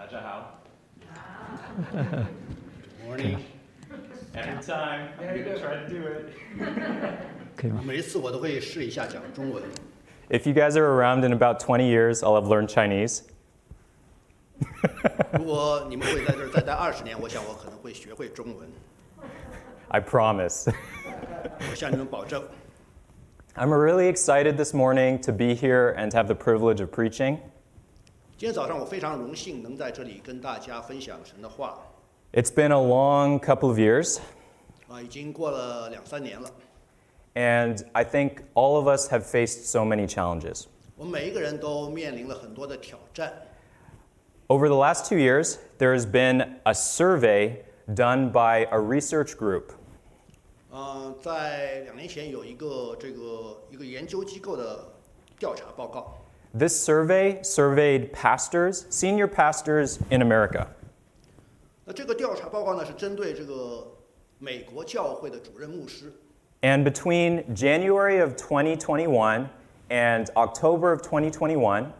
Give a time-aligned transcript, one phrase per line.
[0.00, 0.62] 大家好。
[3.06, 3.38] Morning，
[4.34, 6.32] Every time, I'm gonna try to do it.
[7.56, 7.82] 可以吗？
[7.84, 9.62] 每一次我都会试一下讲中文。
[10.28, 13.22] If you guys are around in about 20 years, I'll have learned Chinese.
[15.32, 18.68] 如果你们会在这儿再待二十年，我想我可能会学会中文。
[19.88, 20.72] I promise.
[21.70, 22.42] 我向你们保证。
[23.54, 27.38] I'm really excited this morning to be here and to have the privilege of preaching.
[28.40, 31.78] 今天早上我非常荣幸能在这里跟大家分享神的话。
[32.32, 34.18] It's been a long couple of years,
[34.88, 36.50] 啊，已经过了两三年了，
[37.34, 40.64] and I think all of us have faced so many challenges.
[40.96, 43.32] 我们每一个人都面临了很多的挑战。
[44.48, 49.70] Over the last two years, there has been a survey done by a research group.
[50.70, 54.92] 嗯，在两年前有一个这个一个研究机构的
[55.38, 56.18] 调查报告，
[56.52, 60.68] This survey surveyed pastors, senior pastors in America.
[61.84, 63.86] 那这个调查报告呢是针对这个
[64.38, 66.12] 美国教会的主任牧师，
[66.62, 69.48] And between January of 2021
[69.90, 71.92] and October of 2021,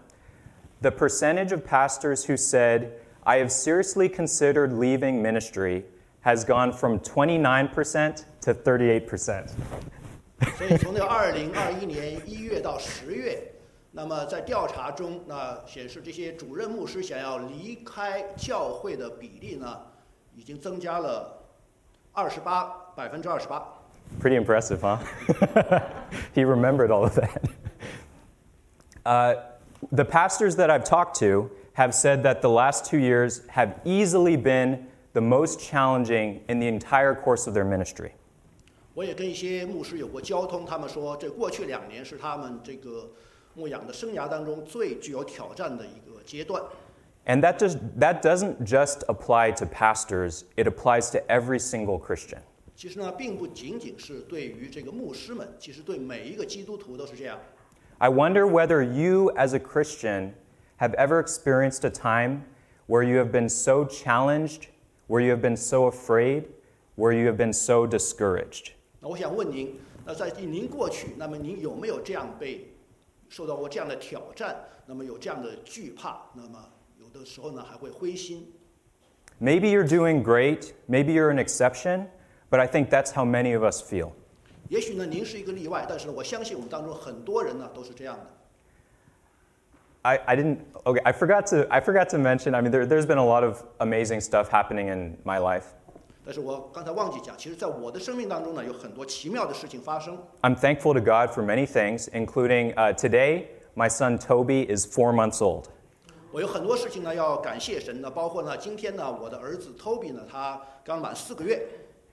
[0.81, 2.93] the percentage of pastors who said,
[3.25, 5.85] I have seriously considered leaving ministry
[6.23, 9.49] has gone from 29% to 38%.
[10.57, 13.53] 所以从那二零二一年一月到十月，
[13.94, 19.82] 那么在调查中，那显示这些主任牧师想要离开教会的比例呢，
[20.34, 21.44] 已经增加了
[22.14, 22.64] 二十八
[22.96, 23.62] 百分之二十八。
[24.22, 24.98] Pretty impressive, huh?
[26.34, 27.42] he remembered all of that.
[29.04, 29.36] Uh,
[29.92, 34.38] the pastors that I've talked to have said that the last two years have easily
[34.38, 38.12] been the most challenging in the entire course of their ministry.
[38.94, 43.10] 我也跟一些牧师有过交通，他们说这过去两年是他们这个
[43.55, 46.63] 牧养的生涯当中最具有挑战的一个阶段。
[47.27, 52.39] And that, just, that doesn't just apply to pastors, it applies to every single Christian.
[52.77, 57.39] 其实呢，并不仅仅是对于这个牧师们，其实对每一个基督徒都是这样。
[57.99, 60.35] I wonder whether you, as a Christian,
[60.79, 62.43] have ever experienced a time
[62.87, 64.69] where you have been so challenged,
[65.09, 66.45] where you have been so afraid,
[66.97, 68.73] where you have been so discouraged.
[69.01, 72.69] 那我想问您，那在您过去，那么您有没有这样被
[73.31, 74.57] 受到过这样的挑战？
[74.87, 76.21] 那么有这样的惧怕？
[76.35, 76.65] 那么
[76.99, 78.53] 有的时候呢，还会灰心。
[79.41, 82.07] Maybe you're doing great, maybe you're an exception,
[82.51, 84.13] but I think that's how many of us feel.
[84.69, 88.27] 也许呢，您是一个例外，但是呢，我相信我们当中很多人呢都是这样的。
[90.03, 93.07] I, I didn't, okay, I forgot to, I forgot to mention, I mean, there, there's
[93.07, 95.75] been a lot of amazing stuff happening in my life.
[96.25, 100.19] 但是我刚才忘记讲，其实在我的生命当中呢，有很多奇妙的事情发生。
[100.43, 105.13] I'm thankful to God for many things, including uh, today, my son Toby is four
[105.13, 105.67] months old.
[106.33, 111.65] 我有很多事情呢要感谢神的，包括呢，今天呢，我的儿子 Toby 呢，他刚满四个月。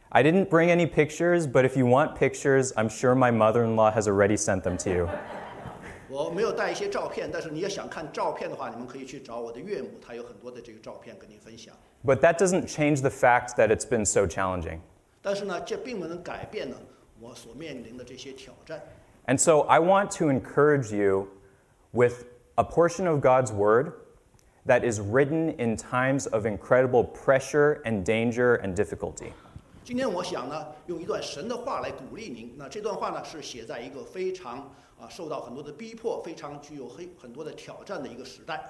[0.10, 3.76] I didn't bring any pictures, but if you want pictures, I'm sure my mother in
[3.76, 5.10] law has already sent them to you.
[6.08, 11.74] 我没有带一些照片，但是你也想看照片的话，你们可以去找我的岳母，她有很多的这个照片跟您分享。
[12.06, 14.80] But that doesn't change the fact that it's been so challenging.
[15.22, 16.76] 但是呢，这并不能改变呢
[17.22, 18.82] 我所面临的这些挑战。
[19.26, 21.30] And so I want to encourage you
[21.92, 22.26] with
[22.56, 23.94] a portion of God's word
[24.66, 29.32] that is written in times of incredible pressure and danger and difficulty.
[29.86, 32.54] 今天我想呢，用一段神的话来鼓励您。
[32.58, 34.60] 那这段话呢，是写在一个非常
[35.00, 38.62] 啊受到很多的逼迫、非常具有很很多的挑战的一个时代。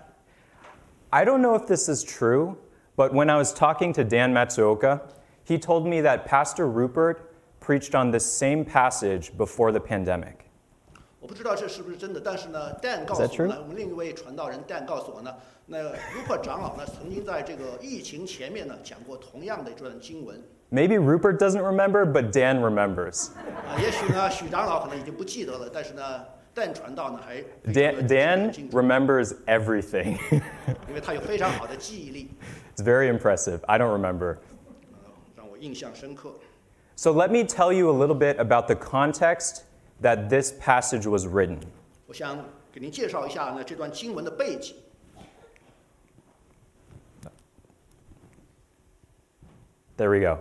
[1.09, 2.55] I don't know if this is true,
[2.97, 5.01] but when I was talking to Dan Matsuoka,
[5.43, 10.35] he told me that Pastor Rupert preached on this same passage before the pandemic.
[11.19, 13.47] 我不知道这是不是真的，但是呢，Dan 告诉 that 我 true?
[13.47, 15.33] 呢，我们另一位传道人 Dan 告诉我呢，
[15.65, 20.41] 那 Rupert 长老呢曾经在这个疫情前面呢讲过同样的一段经文。
[20.69, 23.29] Maybe Rupert doesn't remember, but Dan remembers.
[23.67, 30.17] 啊，也许呢，许长老可能已经不记得了，但是呢，Dan 传道呢还非常 Dan, 地记得 Dan 清楚 remembers everything.
[30.89, 32.31] 因为他有非常好的记忆力，
[32.77, 33.59] it's very impressive.
[33.67, 34.37] I don't remember.
[34.93, 36.33] 呃让我印象深刻。
[36.95, 39.63] So let me tell you a little bit about the context
[40.01, 41.59] that this passage was written.
[42.07, 42.37] 我想
[42.71, 44.75] 给您介绍一下呢这段经文的背景。
[49.97, 50.39] There we go.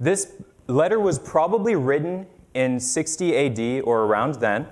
[0.00, 0.32] This
[0.66, 4.66] letter was probably written in 60 AD or around then.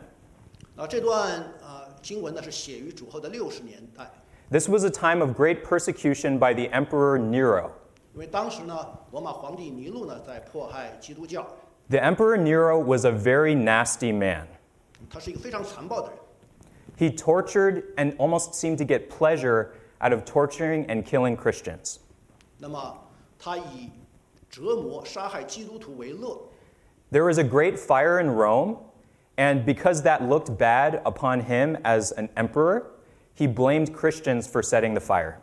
[0.75, 4.11] 那这段呃经文呢是写于主后的六十年代，
[4.51, 7.71] This was a time of great persecution by the Emperor Nero.
[8.15, 11.47] 因为当时呢罗马皇帝尼禄呢在迫害基督教，
[11.89, 14.47] The Emperor Nero was a very nasty man.
[15.09, 16.19] 他是一个非常残暴的人。
[16.99, 19.71] He tortured and almost seemed to get pleasure
[20.01, 21.97] out of torturing and killing Christians.
[22.59, 22.99] 那么
[23.39, 23.91] 他以
[24.51, 26.39] 折磨、杀害基督徒为乐。
[27.11, 28.77] There was a great fire in Rome,
[29.37, 32.85] and because that looked bad upon him as an emperor,
[33.37, 35.35] he blamed Christians for setting the fire.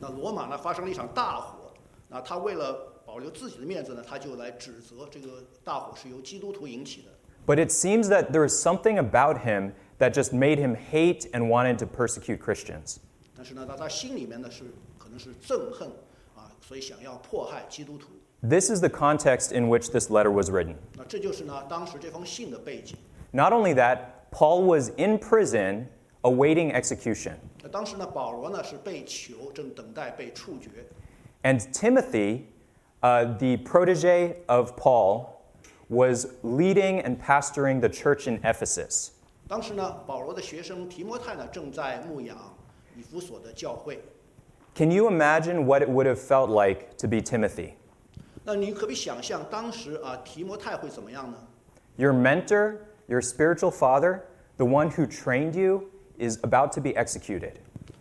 [0.00, 1.72] 那罗马呢发生了一场大火，
[2.08, 2.74] 那他为了
[3.04, 7.08] 保留自己的面子呢，他就来指责这个大火是由基督徒引起的。
[7.46, 11.48] But it seems that there was something about him that just made him hate and
[11.48, 12.98] wanted to persecute Christians.
[13.36, 14.64] 但是呢，他他心里面呢是
[14.98, 15.88] 可能是憎恨
[16.36, 18.08] 啊，所以想要迫害基督徒。
[18.42, 20.76] This is the context in which this letter was written.
[20.96, 22.96] 那这就是呢当时这封信的背景。
[23.32, 23.98] Not only that,
[24.30, 25.86] Paul was in prison
[26.24, 27.34] awaiting execution.
[27.62, 30.70] 那当时呢，保罗呢是被囚，正等待被处决。
[31.42, 32.44] And Timothy,
[33.00, 35.26] uh, the protege of Paul,
[35.88, 39.10] was leading and pastoring the church in Ephesus.
[39.48, 42.36] 当时呢，保罗的学生提摩太呢正在牧养
[42.96, 44.00] 以弗所的教会。
[44.74, 47.72] Can you imagine what it would have felt like to be Timothy?
[48.44, 51.36] 那你可不可以想象当时啊提摩太会怎么样呢？
[51.96, 52.76] Your mentor,
[53.08, 54.20] your spiritual father,
[54.56, 57.54] the one who trained you, is about to be executed.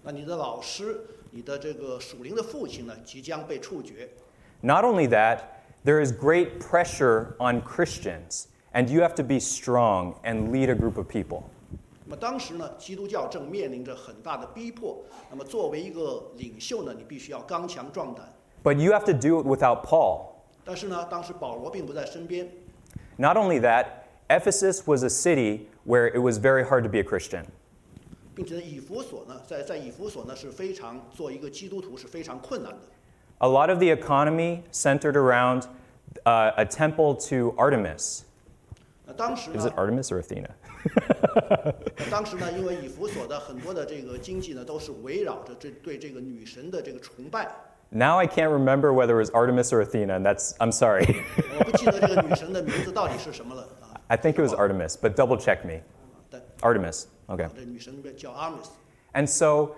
[0.04, 1.00] 那你的老师，
[1.32, 4.10] 你的这个属灵的父亲呢，即将被处决。
[4.62, 5.40] Not only that,
[5.86, 10.76] there is great pressure on Christians, and you have to be strong and lead a
[10.76, 11.44] group of people.
[12.06, 15.00] 那么当时呢，基督教正面临着很大的逼迫。
[15.30, 18.34] 那么作为一个领袖呢，你必须要刚强壮胆。
[18.64, 20.30] But you have to do it without Paul.
[20.66, 22.50] 但是呢，当时保罗并不在身边。
[23.18, 23.86] Not only that,
[24.28, 27.46] Ephesus was a city where it was very hard to be a Christian.
[28.36, 32.80] 并且呢，以弗所呢，在在以弗所呢是非常做一个基督徒是非常困难的。
[33.40, 35.64] A lot of the economy centered around
[36.26, 38.22] uh, a temple to Artemis.
[39.06, 40.50] 那当时 Is 呢 it，Artemis or Athena?
[42.10, 47.50] 当时呢，因为以弗所的很多的这个经济呢，都是围绕着这对这个女神的这个崇拜。
[47.92, 51.06] Now I can't remember whether it was Artemis or Athena, and that's, I'm sorry.
[51.58, 54.00] 我不记得这个女神的名字到底是什么了啊？
[54.08, 55.82] I think it was Artemis, but double check me.
[56.64, 57.50] 但 Artemis, okay.
[57.56, 58.72] 这女神叫阿米斯。
[59.14, 59.76] And so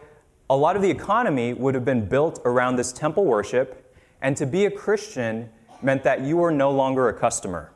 [0.47, 3.75] a lot of the economy would have been built around this temple worship,
[4.21, 5.49] and to be a Christian
[5.81, 7.67] meant that you were no longer a customer.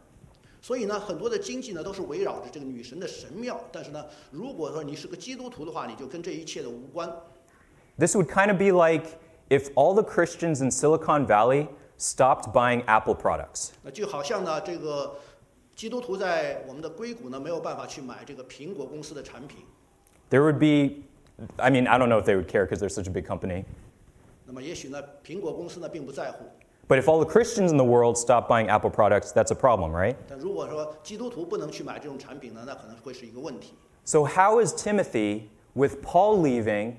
[0.62, 3.60] 所以呢，很多的经济呢都是围绕着这个女神的神庙。
[3.72, 7.08] 但是呢，如果说你是个基督徒的话，你就跟这一切的无关。
[7.98, 9.20] This would kind of be like
[9.50, 11.68] if all the Christians in Silicon Valley
[11.98, 13.70] stopped buying Apple products.
[13.84, 15.16] 那就好像呢，这个
[15.80, 19.60] 基督徒在我们的硅谷呢没有办法去买这个苹果公司的产品。
[20.30, 21.04] There would be,
[21.58, 23.66] I mean, I don't know if they would care because they're such a big company.
[24.46, 26.46] 那么也许呢，苹果公司呢并不在乎。
[26.88, 29.92] But if all the Christians in the world stop buying Apple products, that's a problem,
[29.92, 30.16] right?
[30.30, 33.74] 但如果说基督徒不能去买这种产品呢，那可能会是一个问题。
[34.04, 36.98] So, how is Timothy, with Paul leaving,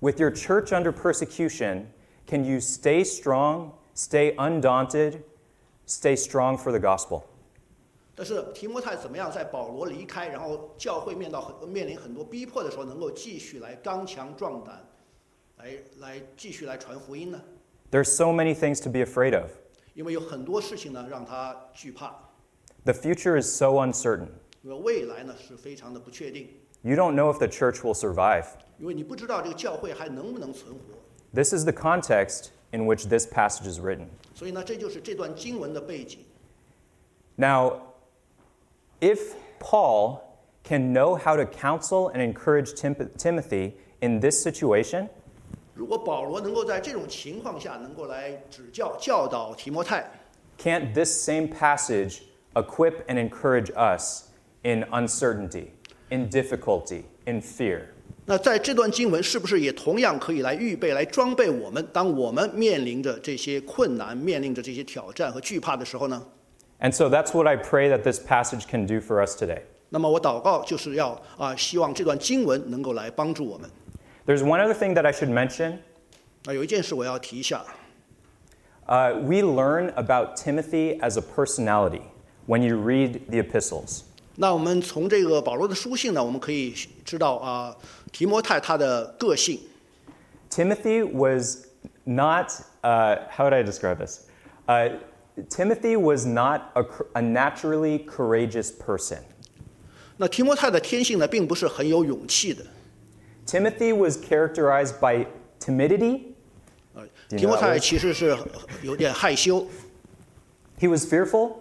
[0.00, 1.86] with your church under persecution,
[2.26, 5.22] can you stay strong, stay undaunted,
[5.86, 7.22] stay strong for the gospel?
[8.14, 14.84] 但是提摩太怎么样在保罗离开，然后教会面到很面临很多逼迫的时候，能够继续来刚强壮胆，
[15.58, 17.40] 来来继续来传福音呢？
[17.90, 19.50] There's so many things to be afraid of.
[19.94, 22.12] 因为有很多事情呢让他惧怕，
[22.84, 24.28] The future is so uncertain.
[24.62, 26.48] 因为未来呢是非常的不确定，
[26.82, 28.46] You don't know if the church will survive.
[28.78, 30.80] 因为你不知道这个教会还能不能存活。
[31.32, 34.06] This is the context in which this passage is written.
[34.34, 36.20] 所以呢，这就是这段经文的背景。
[37.36, 37.80] Now,
[39.02, 40.20] if Paul
[40.64, 45.08] can know how to counsel and encourage Tim- Timothy in this situation,
[45.74, 50.10] 如果保罗能够在这种情况下能够来指教教导提摩太，
[50.58, 52.22] can't this same passage
[52.54, 54.24] equip and encourage us
[54.62, 55.68] in uncertainty,
[56.10, 57.82] in difficulty, in fear?
[58.26, 61.86] 那在这段经文是不是也同样可以来预备、来装备我们？
[61.92, 66.26] 当我们面临着这些困难、面临着这些挑战和惧怕的时候呢？
[66.80, 69.62] And so that's what I pray that this passage can do for us today.
[69.90, 73.68] 那么我祷告就是要啊，希望这段经文能够来帮助我们。
[74.26, 75.78] There's one other thing that I should mention.
[76.44, 77.64] 那有一件事我要提一下，
[78.86, 82.02] Uh, we learn about Timothy as a personality
[82.46, 84.02] when you read the epistles.
[84.36, 86.72] 那我们从这个保罗的书信呢，我们可以
[87.04, 87.76] 知道啊，
[88.12, 89.60] 提摩太他的个性。
[90.48, 91.66] Timothy was
[92.04, 92.50] not,
[92.82, 94.20] uh, how would I describe this?
[94.66, 94.92] Uh,
[95.48, 99.18] Timothy was not a, cr- a naturally courageous person.
[100.16, 102.64] 那提摩太的天性呢，并不是很有勇气的。
[103.46, 105.26] Timothy was characterized by
[105.60, 106.22] timidity,
[106.94, 107.78] 呃， Do you know 提摩 that 太 word?
[107.80, 108.36] 其实是
[108.82, 109.66] 有点害羞
[110.80, 111.52] he was fearful.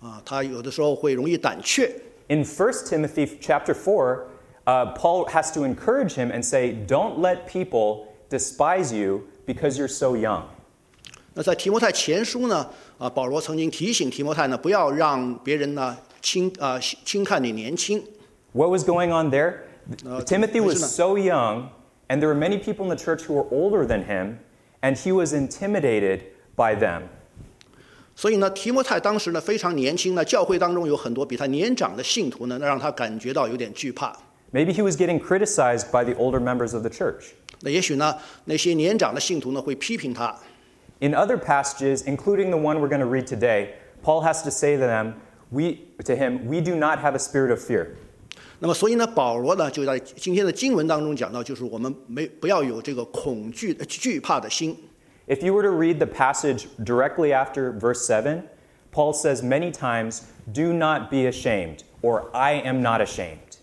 [0.00, 1.90] 啊，他有的时候会容易胆怯。
[2.28, 4.26] In 1 Timothy chapter 4,
[4.66, 9.88] uh, Paul has to encourage him and say, Don't let people despise you because you're
[9.88, 10.44] so young.
[11.34, 18.03] 那在提摩太前书呢， 啊，保罗曾经提醒提摩太呢，不要让别人呢轻啊轻看你年轻。
[18.51, 19.53] What was going on there?
[20.05, 21.69] Uh, Timothy was so young,
[22.09, 24.39] and there were many people in the church who were older than him,
[24.81, 26.23] and he was intimidated
[26.57, 27.03] by them.
[28.17, 34.11] 所以呢，提摩太当时呢非常年轻呢，教会当中有很多比他年长的信徒呢，那让他感觉到有点惧怕。
[34.51, 37.27] Maybe he was getting criticized by the older members of the church.
[37.61, 40.37] 那也许呢，那些年长的信徒呢会批评他。
[41.00, 44.86] In other passages, including the one we're going to read today, Paul has to say to
[44.86, 45.14] them,
[45.50, 47.88] we, to him, we do not have a spirit of fear.
[48.60, 54.76] 那么，所以呢，保罗呢就在今天的经文当中讲到，就是我们没不要有这个恐惧、呃惧怕的心。
[55.26, 58.42] If you were to read the passage directly after verse 7,
[58.92, 63.58] Paul says many times, Do not be ashamed, or I am not ashamed.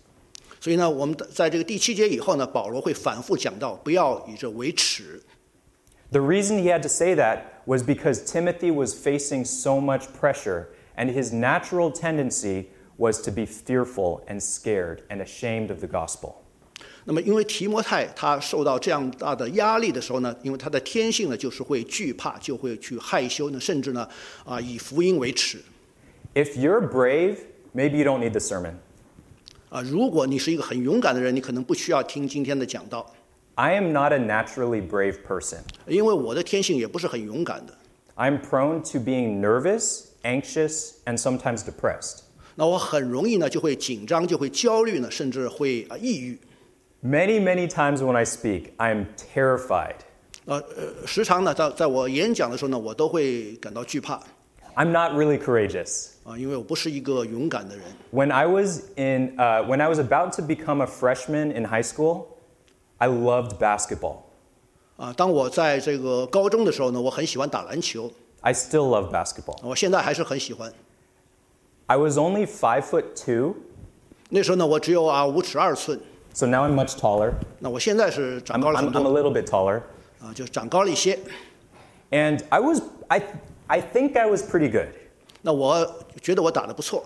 [0.60, 5.20] 所以呢，我们在这个第七节以后呢，保罗会反复讲到，不要以这为耻。
[6.10, 10.66] The reason he had to say that was because Timothy was facing so much pressure,
[10.96, 12.66] and his natural tendency
[12.98, 16.34] was to be fearful and scared and ashamed of the gospel.
[17.04, 24.06] 那么，因为提摩太他受到这样大的压力的时候呢，因为他的天性呢就是会惧怕，就会去害羞呢，甚至呢
[24.44, 25.58] 啊以福音为耻
[26.34, 27.38] If you're brave,
[27.74, 28.74] maybe you don't need the sermon.
[29.68, 29.82] 啊。
[29.82, 33.12] 如果你是一个很勇敢的人，你可能不需要听今天的讲道，
[33.56, 35.58] I am not a naturally brave person.
[35.86, 37.76] 因为我的天性也不是很勇敢的。
[38.16, 42.20] I'm prone to being nervous, anxious, and sometimes depressed.
[42.54, 46.38] 那我很容易呢就会紧张，就会焦虑呢，甚至会啊抑郁。
[47.02, 49.96] Many, many times when I speak, I am terrified.
[50.44, 54.20] 呃呃，时常呢在在我演讲的时候呢，我都会感到惧怕
[54.74, 56.10] I'm not really courageous.
[56.24, 57.84] 啊，因为我不是一个勇敢的人。
[58.12, 61.82] When I was in, uh, when I was about to become a freshman in high
[61.82, 62.26] school,
[62.98, 64.16] I loved basketball.
[64.96, 69.58] 啊，当我在这个高中的时候呢，我很喜欢打篮球， I still love basketball.
[69.62, 70.72] 我现在还是很喜欢。
[71.86, 73.56] I was only five foot two,
[74.28, 75.98] 那时候呢，我只有啊五尺二寸，
[76.32, 77.32] so now I'm much taller.
[77.58, 79.82] 那我现在是长 I'm, 高了 I'm, 很 I'm a 多 little bit taller.
[80.20, 81.18] 啊，就是长高了一些。
[82.10, 83.22] And I was, I,
[83.66, 84.88] I think I was pretty good,
[85.40, 87.04] 那我觉得我打得不错，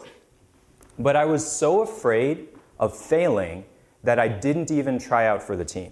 [0.98, 2.38] but I was so afraid
[2.76, 3.62] of failing
[4.04, 5.90] that I didn't even try out for the team.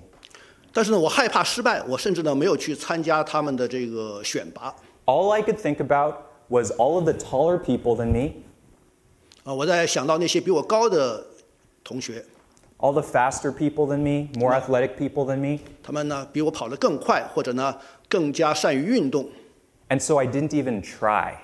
[0.72, 6.16] 但是呢，我害怕失败，我甚至呢没有去参加他们的这个选拔 All I could think about
[6.48, 8.32] was all of the taller people than me,
[9.44, 9.54] 啊。
[9.54, 11.24] 我在想到那些比我高的
[11.84, 12.24] 同学，
[12.78, 19.28] all the faster people than me, more athletic people than me, 他们呢比我跑得更快，或者呢更加善于运动，
[19.88, 21.34] and so I didn't even try.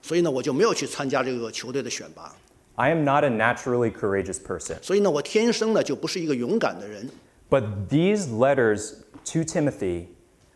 [0.00, 2.34] 所以呢我就没有去参加这个球队的选拔。
[2.76, 4.76] I am not a naturally courageous person.
[4.82, 7.08] 所以呢，我天生呢就不是一个勇敢的人。
[7.50, 8.94] But these letters
[9.32, 10.06] to Timothy,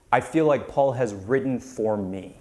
[0.08, 2.32] I feel like Paul has written for me.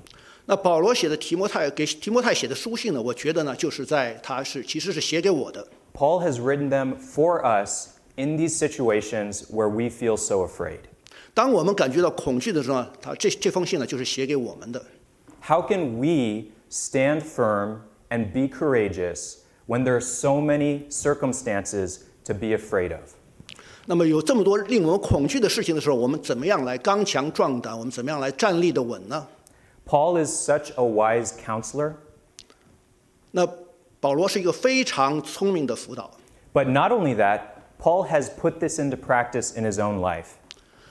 [0.46, 5.68] 那保罗写的提摩太给提摩太写的书信呢，我觉得呢就是在他是其实是写给我的。
[5.94, 10.80] Paul has written them for us in these situations where we feel so afraid.
[11.34, 14.86] 当我们感觉到恐惧的时候呢，他这这封信呢就是写给我们的。
[15.42, 17.80] How can we stand firm
[18.10, 19.38] and be courageous
[19.70, 23.02] when there are so many circumstances to be afraid of?
[23.88, 27.78] 那么有这么多令我们恐惧的事情的时候，我们怎么样来刚强壮胆？
[27.78, 29.28] 我们怎么样来站立的稳呢？
[29.88, 31.94] Paul is such a wise counselor,
[33.32, 33.48] 那
[34.00, 36.10] 保罗是一个非常聪明的辅导。
[36.54, 37.42] but not only that,
[37.80, 40.30] Paul has put this into practice in his own life.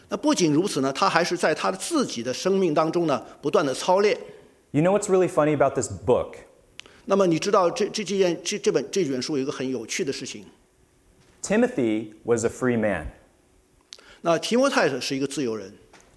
[0.09, 4.16] 那不仅如此呢，他还是在他的自己的生命当中呢，不断的操练。
[4.71, 6.35] You know what's really funny about this book?
[7.07, 10.45] 那么你知道这这这件这这本这卷书有一个很有趣的事情。
[11.43, 13.09] Timothy was a free man.
[14.23, 15.75] 那提摩太是一个自由人，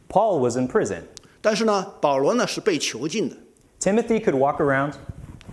[0.08, 1.02] Paul was in prison.
[1.42, 3.36] 但是呢，保罗呢是被囚禁的。
[3.80, 4.94] Timothy could walk around.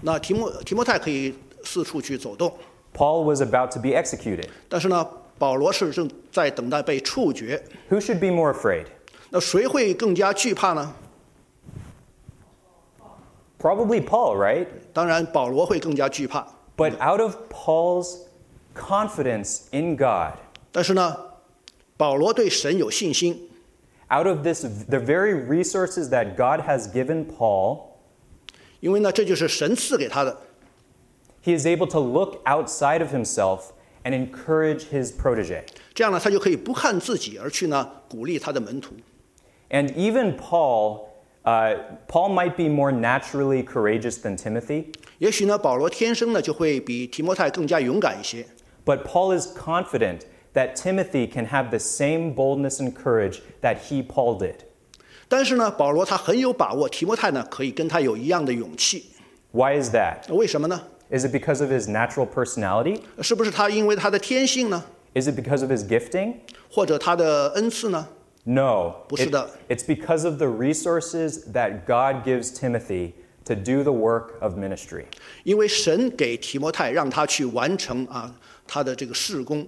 [0.03, 1.35] 那提摩提摩太可以
[1.65, 2.57] 四处去走动，
[2.95, 4.49] Paul was about to be executed.
[4.69, 5.05] 但是呢，
[5.39, 7.63] 保罗是正在等待被处决。
[7.91, 8.87] Who should be more afraid?
[9.31, 10.95] 那谁会更加惧怕呢？
[13.59, 14.67] Probably Paul, right?
[14.93, 16.47] 当然，保罗会更加惧怕。
[16.77, 18.19] But out of Paul's
[18.75, 20.39] confidence in God,
[20.73, 21.17] 但是呢，
[21.97, 23.49] 保罗对神有信心，
[24.11, 27.81] out of this the very resources that God has given Paul,
[28.81, 30.37] 因为呢，这就是神赐给他的。
[31.45, 35.63] he is able to look outside of himself and encourage his protege.
[35.95, 38.95] 这样呢，他就可以不看自己，而去呢鼓励他的门徒。
[39.71, 41.01] And even Paul,
[41.45, 41.77] uh,
[42.09, 48.47] Paul might be more naturally courageous than Timothy, 也许呢，保罗天生呢就会比提摩太更加勇敢一些。
[48.85, 50.21] but Paul is confident
[50.55, 54.57] that Timothy can have the same boldness and courage that he, Paul, did.
[55.29, 59.07] 但是呢，保罗他很有把握，提摩太呢可以跟他有一样的勇气。
[59.53, 60.33] Why is that?
[60.35, 60.83] 为什么呢？
[61.11, 63.01] Is it because of his natural personality?
[63.23, 64.85] 是不是他因为他的天性呢，
[65.15, 66.35] Is it because of his gifting?
[66.71, 68.09] 或者他的恩赐呢？
[68.49, 68.97] No.
[69.09, 69.49] 不是的。
[69.69, 73.13] it's because of the resources that God gives Timothy
[73.47, 75.05] to do the work of ministry.
[75.45, 78.35] 因为神给提摩太让他去完成啊
[78.67, 79.67] 他的这个事工。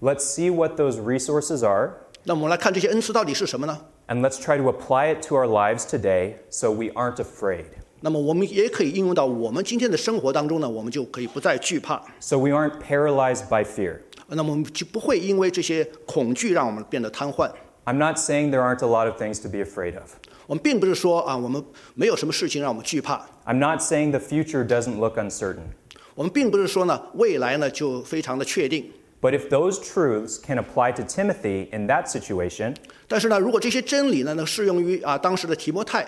[0.00, 1.94] Let's see what those resources are,
[2.24, 3.80] 那我们来看这些恩赐到底是什么呢？
[4.08, 7.64] and let's try to apply it to our lives today so we aren't afraid.
[8.02, 12.00] 那么我们也可以应用到我们今天的生活当中呢，我们就可以不再惧怕。
[12.20, 14.00] So we aren't paralyzed by fear.
[14.28, 17.50] 那么我们就不会因为这些恐惧让我们变得瘫痪。
[17.84, 20.10] I'm not saying there aren't a lot of things to be afraid of.
[20.46, 23.26] 我们并不是说啊，我们没有什么事情让我们惧怕。
[23.44, 25.68] I'm not saying the future doesn't look uncertain.
[26.14, 28.90] 我们并不是说呢，未来呢就非常的确定。
[29.20, 32.76] But if those truths can apply to Timothy in that situation,
[33.08, 36.06] 但是呢，如果这些真理呢能适用于啊当时的提摩太，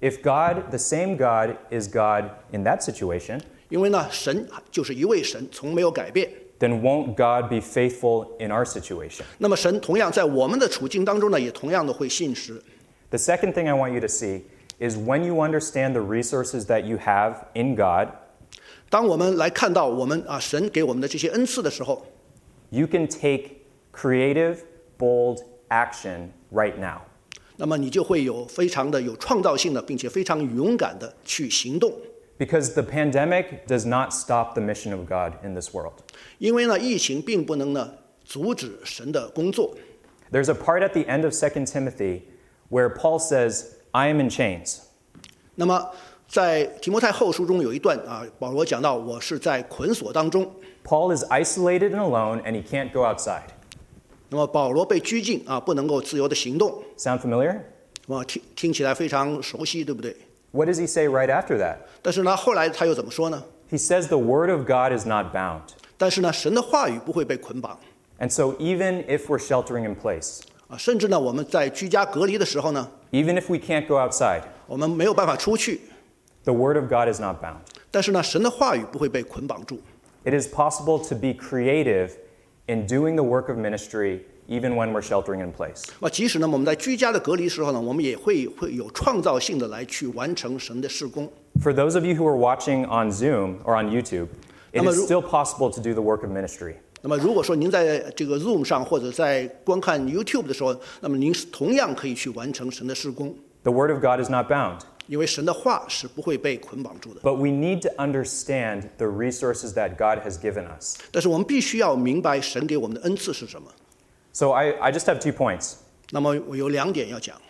[0.00, 6.30] if God, the same God, is God in that situation, 因为呢神就是一位神，从没有改变。
[6.58, 9.22] then won't God be faithful in our situation?
[9.38, 12.62] 那么神同样在我们的处境当中呢，也同样的会信实。
[13.10, 14.42] The second thing I want you to see
[14.78, 18.08] is when you understand the resources that you have in God,
[18.88, 22.06] 当我们来看到我们啊神给我们的这些恩赐的时候，
[22.70, 23.50] you can take
[23.92, 24.58] creative,
[24.98, 27.00] bold action right now.
[27.56, 31.92] 那么你就会有非常的有创造性的，并且非常勇敢的去行动。
[32.38, 35.92] Because the pandemic does not stop the mission of God in this world.
[36.38, 37.92] 因为呢，疫情并不能呢
[38.24, 39.76] 阻止神的工作。
[40.32, 42.22] There's a part at the end of 2 Timothy
[42.70, 44.78] where Paul says, I am in chains.
[45.56, 45.90] 那么
[46.26, 50.50] 在提摩太后书中有一段啊，保罗讲到我是在捆锁当中。
[50.82, 53.50] Paul is isolated and alone, and he can't go outside.
[54.30, 56.82] 那么保罗被拘禁啊，不能够自由的行动。
[56.96, 57.58] Sound familiar?
[58.06, 60.16] 那么听听起来非常熟悉，对不对？
[60.54, 61.76] What does he say right after that?
[62.02, 63.44] 但是呢，后来他又怎么说呢？
[63.70, 65.62] He says the word of God is not bound.
[65.96, 67.78] 但是呢，神的话语不会被捆绑
[68.18, 74.42] And so, even if we're sheltering in place, 啊，甚至呢，我们在居家隔离的时候呢， even if we can't go outside,
[74.66, 75.80] 我们没有办法出去，
[76.44, 77.60] the word of God is not bound.
[77.90, 79.80] 但是呢，神的话语不会被捆绑住。
[80.24, 82.10] It is possible to be creative
[82.66, 85.84] in doing the work of ministry even when we're sheltering in place.
[86.00, 91.30] 啊，即使呢我们在居家的隔离时候呢，我们也会会有创造性的来去完成神的事工。
[91.62, 94.28] For those of you who are watching on Zoom or on YouTube,
[94.72, 96.74] it Now, is Ru- still possible to do the work of ministry.
[97.02, 104.80] 那么如果说您在这个 Zoom 上或者在观看 YouTube 的时候，那么您同样可以去完成神的事工， The word of God is not bound.
[105.06, 107.20] 因为神的话是不会被捆绑住的。
[107.22, 110.98] But we need to understand the resources that God has given us.
[111.10, 113.68] 但是我们必须要明白神给我们的恩赐是什么。
[114.34, 115.74] So I, I just have two points.
[116.10, 117.40] 那么我有两点要讲，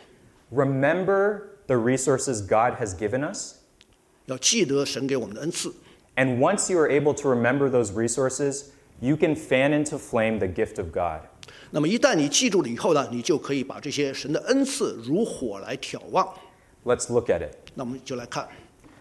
[0.53, 3.55] Remember the resources God has given us.
[4.27, 5.73] 要记得神给我们的恩赐。
[6.16, 8.66] And once you are able to remember those resources,
[9.01, 11.23] you can fan into flame the gift of God.
[11.70, 16.29] 那么一旦你记住了以后呢，你就可以把这些神的恩赐如火来挑旺。
[16.85, 17.55] Let's look at it.
[17.75, 18.49] 那我们就来看，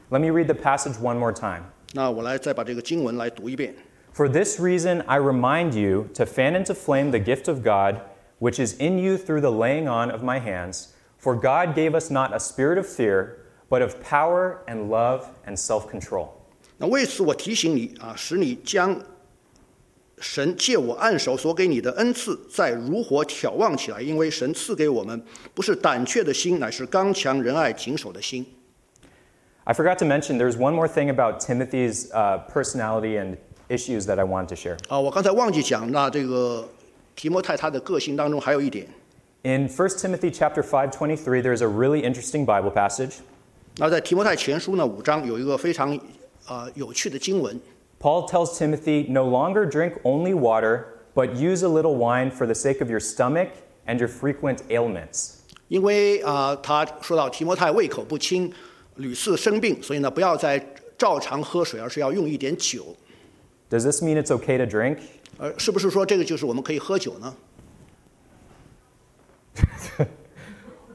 [0.09, 1.63] Let me read the passage one more time.
[1.93, 3.75] 那我来再把这个经文来读一遍。
[4.13, 8.01] For this reason, I remind you to fan into flame the gift of God,
[8.39, 10.93] which is in you through the laying on of my hands.
[11.17, 15.57] For God gave us not a spirit of fear, but of power and love and
[15.57, 16.29] self control.
[16.77, 18.99] 那为此我提醒你啊，使你将
[20.19, 25.21] 神借我按手所给你的恩赐再如火挑旺起来，因为神赐给我们
[25.53, 28.45] 不是胆怯的心，乃是刚强仁爱谨守的心。
[29.65, 34.19] I forgot to mention there's one more thing about Timothy's uh, personality and issues that
[34.19, 34.77] I wanted to share.
[34.87, 36.67] 啊，我刚才忘记讲，那这个
[37.15, 38.87] 提摩太他的个性当中还有一点，
[39.43, 43.15] In 1 Timothy chapter 5:23, there's a really interesting Bible passage.
[43.77, 45.97] 那在提摩太前书呢五章有一个非常
[46.45, 47.59] 啊有趣的经文，
[48.01, 52.53] Paul tells Timothy, "No longer drink only water, but use a little wine for the
[52.53, 53.49] sake of your stomach
[53.85, 55.35] and your frequent ailments."
[55.69, 58.51] 因为啊他说到提摩太胃口不清，
[58.95, 60.59] 屡次生病，所以呢不要再
[60.97, 62.95] 照常喝水，而是要用一点酒。
[63.73, 64.99] Does this mean it's okay to drink?
[65.37, 67.35] 呃， 是不是说这个就是我们可以喝酒呢？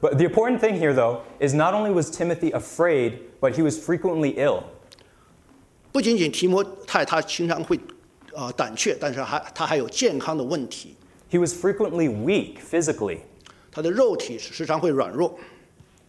[0.01, 3.79] But the important thing here, though, is not only was Timothy afraid, but he was
[3.79, 4.63] frequently ill.
[5.91, 7.77] 不仅仅提摩太他经常会
[8.33, 10.95] 啊、呃胆怯，但是还他还有健康的问题，
[11.31, 13.19] He was frequently weak physically.
[13.71, 15.39] 他的肉体时常会软弱。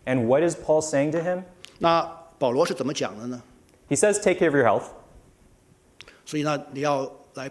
[0.04, 1.44] And what is Paul saying to him?
[1.78, 2.02] 那
[2.38, 3.40] 保罗是怎么讲的呢？
[3.88, 4.88] He says, Take care of your health.
[6.30, 7.50] 所以呢，你要来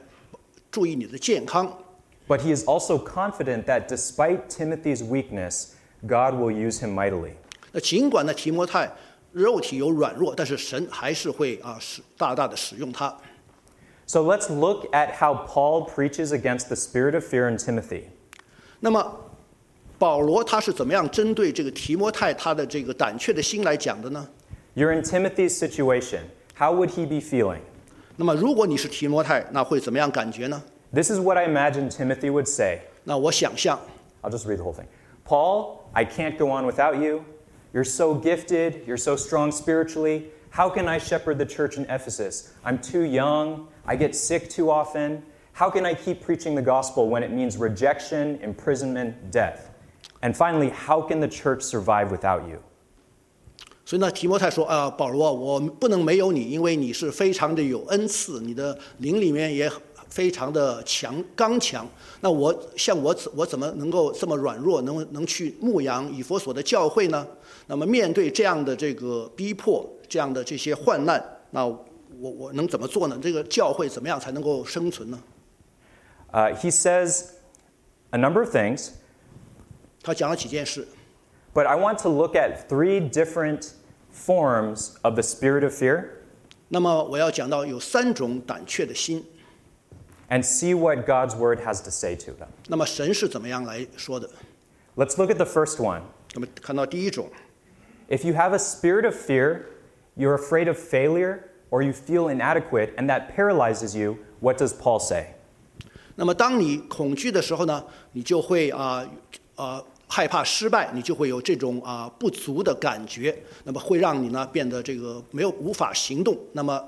[0.71, 1.71] 注意你的健康。
[2.27, 7.33] but he is also confident that despite Timothy's weakness, God will use him mightily.
[7.71, 8.91] 那尽管呢提摩太
[9.31, 13.15] 肉体有软弱，但是神还是会啊使大大的使用他。
[14.07, 18.03] So let's look at how Paul preaches against the spirit of fear in Timothy.
[18.79, 19.19] 那么
[19.97, 24.27] 保罗他是怎么样针对这个提摩太他的这个胆怯的心来讲的呢？
[24.75, 26.21] You're in Timothy's situation.
[26.55, 27.61] How would he be feeling?
[28.19, 30.61] 那么如果你是提摩太，那会怎么样感觉呢？
[30.93, 32.81] This is what I imagine Timothy would say.
[33.03, 33.79] 那我想象，
[34.21, 34.87] I'll just read the whole thing.
[35.25, 37.23] Paul, I can't go on without you.
[37.73, 40.27] You're so gifted, you're so strong spiritually.
[40.49, 42.53] How can I shepherd the church in Ephesus?
[42.63, 45.23] I'm too young, I get sick too often.
[45.51, 49.71] How can I keep preaching the gospel when it means rejection, imprisonment, death?
[50.21, 52.59] And finally, how can the church survive without you?
[53.89, 59.71] 所以呢，提摩太说啊，保罗，我不能没有你，因为你是非常的有恩赐，你的灵里面也
[60.09, 61.87] 非常的强刚强。
[62.21, 67.27] 那我像我怎我怎么能够这么软弱，能能去牧养以佛所的教会呢？
[67.67, 71.85] 那么面对这样的这个逼迫，这样的这些患难，那我
[72.19, 73.19] 我能怎么做呢？
[73.21, 75.19] 这个教会怎么样才能够生存呢？
[76.31, 77.25] Uh, he says
[78.09, 78.89] a number of things,
[80.01, 80.87] 他讲了几件事，
[81.53, 83.69] but I want to look at three different
[84.13, 86.05] forms of the spirit of fear
[86.69, 89.23] 那么我要讲到有三种胆怯的心。
[90.29, 92.47] and see what God's word has to say to them.
[92.67, 94.27] 那么神是怎么样来说的？
[94.95, 96.01] Let's look at the first one.
[96.33, 97.29] 那么看到第一种，
[98.09, 99.65] If you have a spirit of fear,
[100.17, 104.99] you're afraid of failure, or you feel inadequate, and that paralyzes you, what does Paul
[104.99, 105.35] say?
[106.15, 109.07] 那么当你恐惧的时候呢，你就会啊
[109.55, 116.37] 啊、 害怕失败，你就会有这种啊、不足的感觉，那么会让你呢变得这个没有无法行动。
[116.53, 116.81] 那么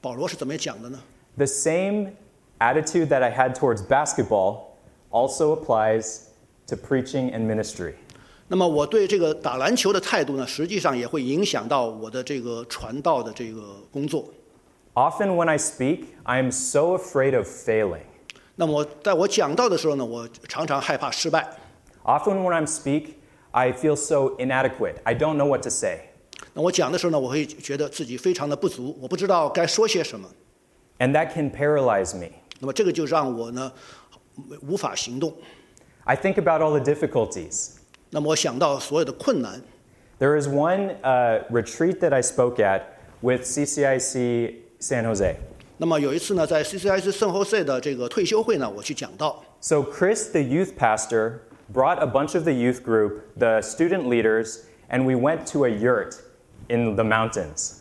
[0.00, 0.98] 保罗是怎么讲的呢？
[1.36, 2.12] The same
[2.58, 4.76] attitude that I had towards basketball
[5.10, 6.20] also applies
[6.68, 7.94] to preaching and ministry.
[8.48, 14.24] 那么我对这个打篮球的态度呢，实际上也会影响到我的这个传道的这个工作。
[14.94, 18.02] Often when I speak, I am so afraid of failing.
[18.56, 21.48] 那么我在我讲道的时候呢，我常常害怕失败。
[22.08, 23.16] Often when I speak,
[23.52, 24.96] I feel so inadequate.
[25.04, 26.10] I don't know what to say.
[26.52, 30.28] 那我讲的时候呢，我会觉得自己非常的不足，我不知道该说些什么。
[30.98, 32.28] And that can paralyze me.
[32.60, 33.72] 那么这个就让我呢
[34.66, 35.34] 无法行动。
[36.04, 37.70] I think about all the difficulties.
[38.10, 39.62] 那么我想到所有的困难。
[40.18, 42.82] There is one uh, retreat that I spoke at
[43.20, 45.36] with CCIC San Jose.
[45.78, 49.42] 那么有一次呢，在 CCIC 圣后 C 的这个退休会呢，我去讲道。
[49.60, 51.40] So, Chris, the youth pastor,
[51.72, 55.68] brought a bunch of the youth group, the student leaders, and we went to a
[55.68, 56.16] yurt
[56.68, 57.80] in the mountains.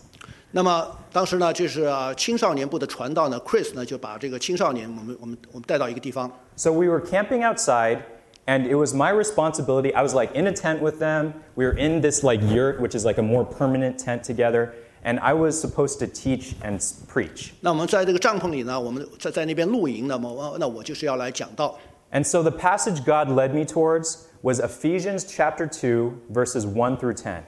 [0.51, 6.31] 那么当时呢，就是啊青少年部的传道呢，Chris 呢就把这个青少年我们我们我们带到一个地方。
[6.55, 8.03] So, we were camping outside,
[8.45, 9.93] and it was my responsibility.
[9.95, 11.33] I was like in a tent with them.
[11.55, 15.19] We were in this like yurt, which is like a more permanent tent together, and
[15.19, 17.53] I was supposed to teach and s- preach.
[17.61, 21.75] 那我们在这个帐篷里呢，我们在在那边露营，那么我那我就是要来讲道。
[22.11, 27.15] And so, the passage God led me towards was Ephesians chapter 2, verses 1 through
[27.15, 27.43] 10.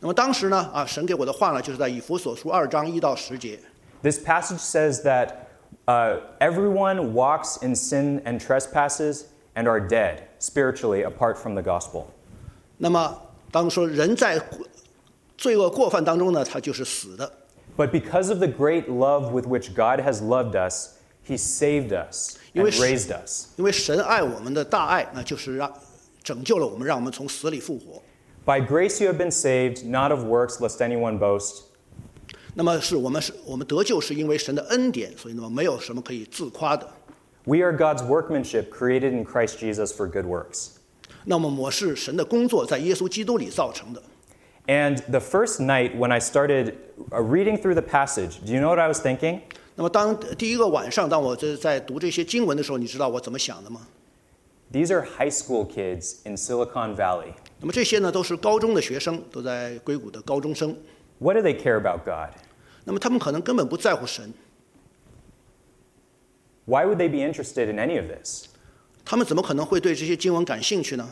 [0.00, 3.58] 那么当时呢，啊，神给我的话呢，就是在以弗所书二章一到十节。
[4.02, 5.48] This passage says that
[5.84, 12.04] uh, everyone walks in sin and trespasses and are dead spiritually apart from the gospel.
[12.78, 14.40] 那么当说人在
[15.36, 17.30] 罪恶过犯当中呢，他就是死的。
[17.76, 22.36] But because of the great love with which God has loved us, He saved us
[22.36, 23.48] and 因为是- raised us.
[23.56, 25.72] 因为神爱我们的大爱，那就是让
[26.22, 28.02] 拯救了我们，让我们从死里复活。
[28.44, 31.62] By grace you have been saved, not of works, lest anyone boast.
[32.54, 36.88] 那么是我们是我们得救是因为神的恩典，所以呢没有什么可以自夸的。
[37.44, 40.70] We are God's workmanship created in Christ Jesus for good works.
[41.24, 44.02] 那么我是神的工作，在耶稣基督里造成的。
[44.66, 46.74] And the first night when I started
[47.10, 49.40] uh, reading through the passage, do you know what I was thinking?
[49.75, 53.87] 那么当第一个晚上，当我这在读这些经文的时候，你知道我怎么想的吗
[54.71, 57.33] ？These are high school kids in Silicon Valley.
[57.59, 60.75] 那么这些呢都是高中的学生，都在硅谷的高中生。
[61.19, 62.35] What do they care about God?
[62.85, 64.33] 那么他们可能根本不在乎神
[66.65, 68.45] ，Why would they be interested in any of this?
[69.03, 71.09] 他们怎么可能会对这些经文感兴趣呢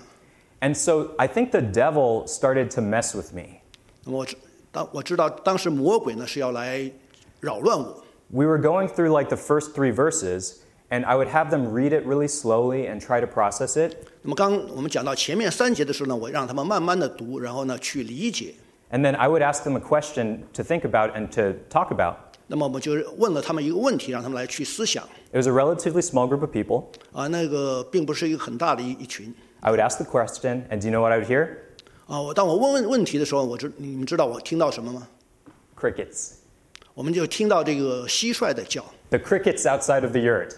[0.62, 3.60] ？And so I think the devil started to mess with me.
[4.06, 4.38] 那么我知
[4.72, 6.92] 当我知道当时魔鬼呢是要来
[7.40, 8.03] 扰乱我。
[8.33, 10.57] We were going through like the first three verses,
[10.91, 13.97] and I would have them read it really slowly and try to process it.
[14.23, 18.55] 那么刚我们讲到前面三节的时候呢，我让他们慢慢的读，然后呢去理解。
[18.91, 22.17] And then I would ask them a question to think about and to talk about.
[22.47, 26.85] 那么我们就问了他们一个问题，让他们来去思想 It was a relatively small group of people.
[27.13, 31.49] 啊，那个并不是一个很大的一一群 I would ask the question, and do you know what I would hear?
[32.07, 32.21] 啊。
[32.21, 35.09] 我当我问问问题的时候，我知你们知道我听到什么吗？
[35.79, 36.33] Crickets.
[36.95, 40.53] 我们就听到这个蟋蟀在叫， The crickets outside of the yurt.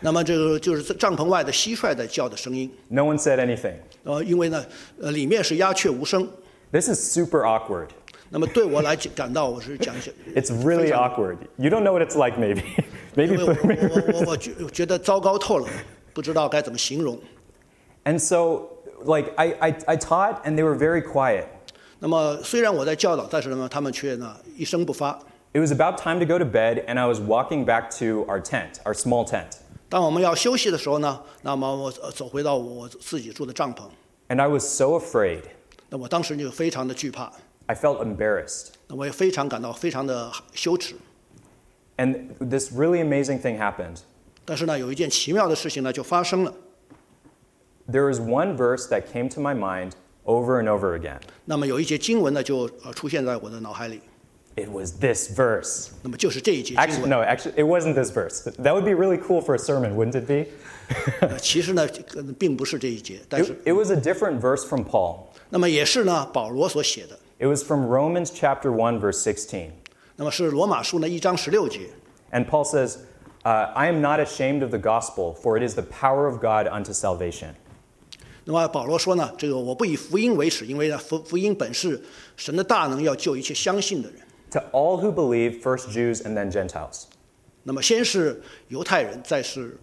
[0.00, 2.70] 那么这个就是帐篷外的蟋蟀在叫的声音。
[2.88, 3.74] No one said anything.
[4.04, 4.64] 呃，因为呢，
[5.00, 6.28] 呃，里面是鸦雀无声。
[6.72, 7.88] This is super awkward.
[8.30, 11.36] 那么对我来讲感到我是讲一些， It's really 非常 awkward.
[11.56, 12.62] You don't know what it's like, maybe.
[13.14, 13.36] 因 maybe.
[13.36, 15.68] 为我我我我觉觉得糟糕透了，
[16.14, 17.20] 不知道该怎么形容。
[18.04, 18.68] and so,
[19.04, 21.44] like, I, I, I taught, and they were very quiet.
[21.98, 25.18] 那么虽然我在教导，但是呢，他们却呢一声不发。
[25.56, 28.40] It was about time to go to bed, and I was walking back to our
[28.40, 29.58] tent, our small tent.
[29.90, 33.82] 当我们要休息的时候呢，那么我呃走回到我自己住的帐篷，
[34.28, 35.42] And I was so afraid.
[35.90, 37.30] 那我当时就非常的惧怕，
[37.66, 38.68] I felt embarrassed.
[38.88, 40.94] 那我也非常感到非常的羞耻。
[41.98, 43.98] And this really amazing thing happened.
[44.46, 46.54] 但是呢，有一件奇妙的事情呢就发生了。
[47.86, 49.90] There was one verse that came to my mind
[50.24, 51.20] over and over again.
[51.44, 54.00] 那么有一节经文呢就呃出现在我的脑海里，
[54.56, 55.88] It was this verse.
[56.02, 57.10] 那么就是这一节经 Actually, 文。
[57.10, 58.42] no, actually, it wasn't this verse.
[58.58, 60.50] That would be really cool for a sermon, wouldn't it be?
[61.20, 65.28] 呃其实呢，可能并不是这一节，但 It, 是 it was a different verse from Paul.
[65.48, 67.18] 那么也是呢保罗所写的。
[67.38, 69.70] It was from Romans chapter 1, verse 16.
[70.16, 71.88] 那么是罗马书呢一章十六节。
[72.30, 72.98] And Paul says,
[73.44, 76.68] uh, I am not ashamed of the gospel, for it is the power of God
[76.70, 77.54] unto salvation.
[78.44, 82.02] 那么保罗说呢，这个我不以福音为耻，因为呢福福音本是
[82.36, 84.18] 神的大能，要救一切相信的人。
[84.52, 87.04] To all who believe, first Jews and then Gentiles.
[87.62, 89.78] 那么先是犹太人，再是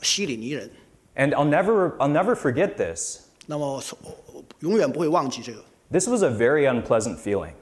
[0.00, 0.70] 希里尼人。
[1.16, 3.22] And I'll never, I'll never forget this.
[3.46, 5.64] 那么我从我永远不会忘记这个。
[5.90, 7.52] This was a very unpleasant feeling.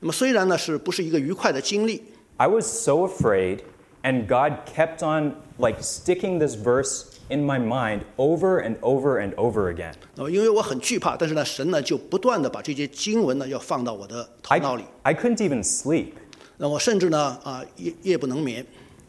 [0.00, 2.02] 那么虽然呢是不是一个愉快的经历，
[2.38, 3.60] I was so afraid,
[4.02, 9.34] and God kept on like sticking this verse in my mind over and over and
[9.36, 9.94] over again.
[10.14, 14.84] 那么因为我很惧怕，但是呢神呢就不断的把这些经文呢要放到我的头脑里。
[15.02, 16.12] I, I couldn't even sleep.
[16.58, 18.64] 那我甚至呢啊夜夜不能眠，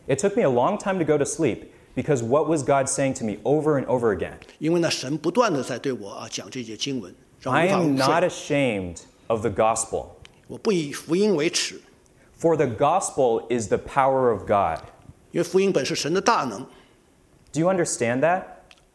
[0.07, 3.13] It took me a long time to go to sleep because what was God saying
[3.19, 4.35] to me over and over again?
[4.59, 8.29] 因为呢神不断的在对我啊讲这些经文，让我 I 无法 am 入 not 睡。
[8.29, 10.07] ashamed of the gospel,
[10.47, 11.79] 我不以福音为耻，
[12.39, 14.83] for the gospel is the power of God.
[15.31, 16.65] 因为福音本是神的大能。
[17.51, 18.43] Do you understand that?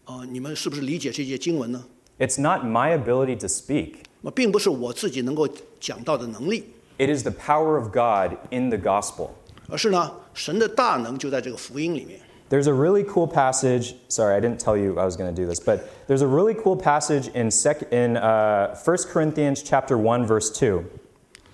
[0.05, 1.85] 啊、你们是不是理解这些经文呢？
[2.19, 6.65] It's not my ability to speak, 那并不是我自己能够讲到的能力，
[6.99, 9.31] it is the power of God in the gospel.
[9.69, 12.19] 而是呢神的大能就在这个福音里面。
[12.51, 13.95] There's a really cool passage.
[14.09, 16.55] Sorry, I didn't tell you I was going to do this, but there's a really
[16.55, 20.83] cool passage in, sec, in uh, 1 Corinthians chapter 1, verse 2.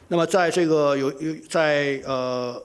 [0.07, 2.63] 那么在这个有有在呃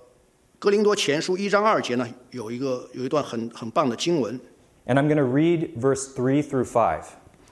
[0.65, 4.41] 哥林多前书一章二节呢，有一个有一段很很棒的经文。
[4.87, 7.03] And I'm going to read verse three through five.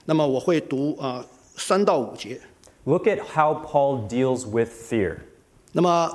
[0.05, 1.23] 那么我会读啊
[1.55, 2.41] 三到五节。
[2.85, 5.17] Look at how Paul deals with fear.
[5.73, 6.11] 那么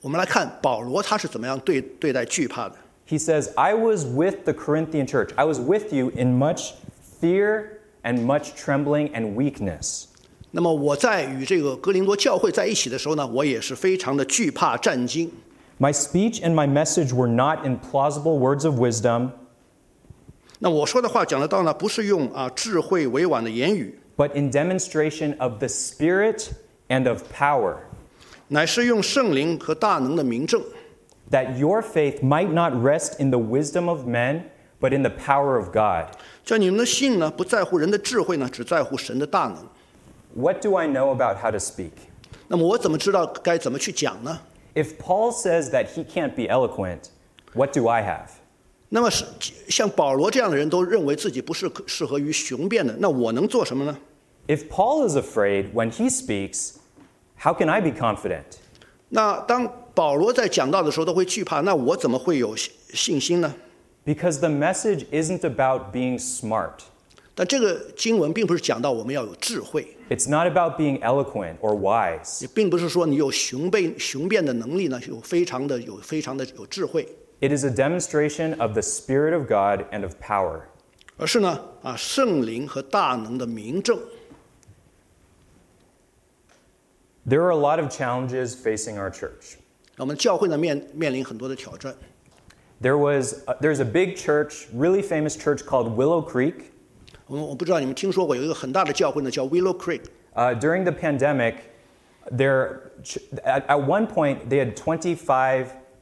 [0.00, 2.76] 我们来看保罗他是怎么样对对待惧怕的。
[3.08, 5.30] He says, I was with the Corinthian church.
[5.34, 6.74] I was with you in much
[7.20, 10.04] fear and much trembling and weakness.
[10.52, 15.28] 那么我在与这个哥林多教会在一起的时候呢，我也是非常的惧怕战惊。
[15.79, 19.31] My speech and my message were not in plausible words of wisdom,
[20.59, 26.51] 那我说的话讲得到呢，不是用啊智慧委婉的言语， but in demonstration of the Spirit
[26.87, 27.77] and of power,
[28.47, 30.61] 乃是用圣灵和大能的明证，
[31.31, 34.43] that your faith might not rest in the wisdom of men,
[34.79, 36.13] but in the power of God.
[36.45, 39.67] 叫你们的信呢不在乎人的智慧呢，只在乎神的大能。
[40.35, 41.91] What do I know about how to speak?
[42.47, 44.39] 那么我怎么知道该怎么去讲呢？
[44.77, 47.09] If Paul says that he can't be eloquent,
[47.53, 48.29] what do I have?
[48.89, 49.25] 那么是
[49.69, 53.97] 像保罗这样的人都认为自己不是适合于雄辩的，那我能做什么呢？
[54.47, 56.75] If Paul is afraid when he speaks,
[57.39, 58.43] how can I be confident?
[59.09, 63.53] 那当保罗在讲道的时候都会惧怕，那我怎么会有信信心呢？
[64.05, 66.79] Because the message isn't about being smart.
[67.37, 72.43] 但这个经文并不是讲到我们要有智慧， It's not about being eloquent or wise.
[72.43, 77.07] 也并不是说你有雄辩雄辩的能力呢，有非常的有非常的有智慧，
[77.39, 80.61] It is a demonstration of the Spirit of God and of power.
[81.17, 83.99] 而是呢啊圣灵和大能的明证。
[87.27, 89.55] There are a lot of challenges facing our church.
[89.97, 91.95] 我们教会呢面面临很多的挑战。
[92.81, 96.71] There was uh, there's a big church, really famous church called Willow Creek.
[97.27, 100.01] 我们我不知道你们听说过有一个很大的教会呢，叫 Willow Creek。
[100.35, 101.55] Uh, during the pandemic,
[102.31, 102.91] there
[103.45, 104.73] at, at one point they had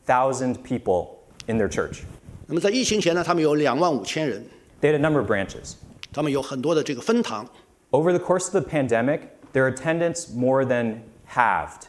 [0.06, 2.04] thousand people in their church.
[2.48, 4.44] 那么在疫情前呢，他们有两万五千人，
[4.82, 5.74] They had a number of branches.
[6.12, 7.48] 他们有很多的这个分堂。
[7.92, 9.22] Over the course of the pandemic,
[9.54, 11.02] their attendance more than
[11.34, 11.84] halved.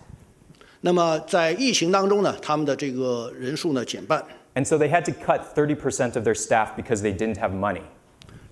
[0.80, 4.24] 那么在疫情当中呢，他们的这个人数呢减半。
[4.54, 7.82] And so they had to cut 30% of their staff because they didn't have money.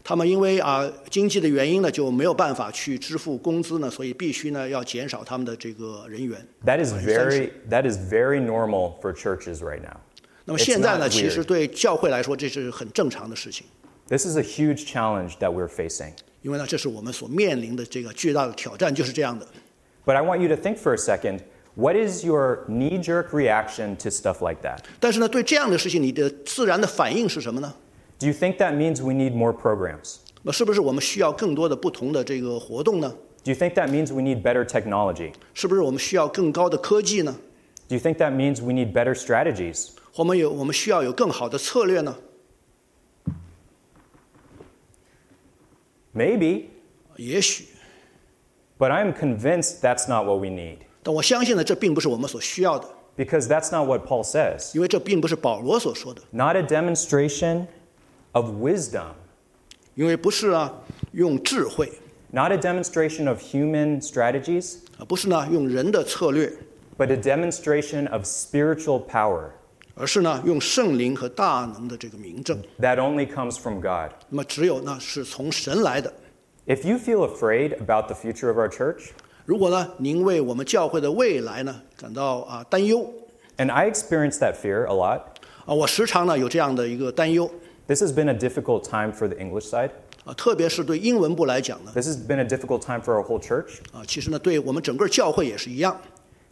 [0.05, 6.45] 他们因为啊经济的原因呢，就没有办法去支付工资呢，所以必须呢要减少他们的这个人员。
[6.65, 10.01] That is very that is very normal for churches right now.
[10.47, 11.45] 那么 It's 现在 not 呢，其实 weird.
[11.45, 13.67] 对教会来说，这是很正常的事情，
[14.09, 16.13] This is a huge challenge that we're facing.
[16.43, 19.47] 因为呢，这是我们所面临的这个巨大的挑战，就是这样的。
[20.07, 21.41] But I want you to think for a second,
[21.75, 24.79] what is your knee-jerk reaction to stuff like that?
[24.99, 27.73] 但是呢，对这样的事情，你的自然的反应是什么呢？
[28.19, 30.17] Do you think that means we need more programs?
[30.43, 33.15] 那是不是我们需要更多的不同的这个活动呢？
[33.43, 35.33] Do you think that means we need better technology?
[35.55, 37.37] 是不是我们需要更高的科技呢？
[37.89, 39.91] Do you think that means we need better strategies?
[40.17, 42.17] 我们有我们需要有更好的策略呢？
[46.15, 46.65] Maybe,
[47.17, 47.67] 也许，
[48.79, 54.75] but I'm convinced that's not what we need 但我相信呢，这并不是我们所需要的， because that's not what Paul says.
[54.75, 57.67] 因为这并不是保罗所说的， Not a demonstration
[58.35, 59.13] of wisdom,
[59.95, 60.73] 因为不是啊
[61.13, 61.91] 用智慧
[62.31, 66.53] not a demonstration of human strategies, 啊，不是呢用人的策略，
[66.97, 69.51] but a demonstration of spiritual power
[69.97, 72.63] 而是呢用圣灵和大能的这个明证。
[72.81, 74.13] that only comes from God.
[74.29, 76.13] 那么只有呢是从神来的。
[76.67, 79.11] If you feel afraid about the future of our church,
[79.45, 83.13] 如果呢您为我们教会的未来呢感到啊担忧
[83.57, 85.23] and I experience that fear a lot,
[85.67, 87.51] 啊，我时常呢有这样的一个担忧
[87.87, 89.91] this has been a difficult time for the English side.
[90.25, 93.79] 啊，特别是对英文部来讲呢 This has been a difficult time for our whole church.
[93.93, 95.99] 啊，其实呢对我们整个教会也是一样。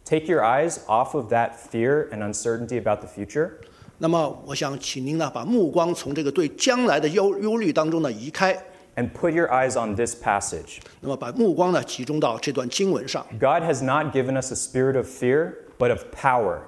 [0.05, 3.51] Take your eyes off of that fear and uncertainty about the future
[3.99, 8.57] 那么我想请您呢把目光从这个对将来的忧忧虑当中呢移开，
[8.95, 10.79] and put your eyes on this passage.
[11.01, 13.23] 那么把目光呢集中到这段经文上。
[13.33, 16.59] God has not given us a spirit of fear, but of power.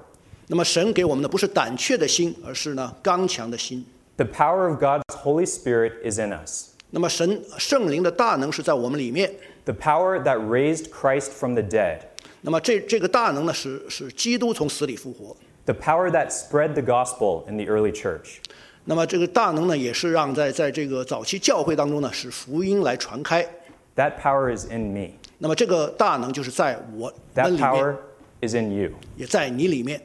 [0.47, 3.84] 那么神给我们的不是胆怯的心，而是呢刚强的心。
[4.17, 6.69] The power of God's Holy Spirit is in us.
[6.91, 9.34] 那么神圣灵的大能是在我们里面。
[9.65, 12.01] The power that raised Christ from the dead.
[12.41, 15.36] 那么这这个大能呢是是基督从死里复活。
[15.65, 18.38] The power that spread the gospel in the early church.
[18.86, 23.47] 那么这个大能呢也是让在在这个早期教会当中呢使福音来传开。
[23.95, 25.12] That power is in me.
[25.38, 27.95] 那么这个大能就是在我们 That 里面， power
[28.41, 28.91] is in you.
[29.15, 30.01] 也在你里面。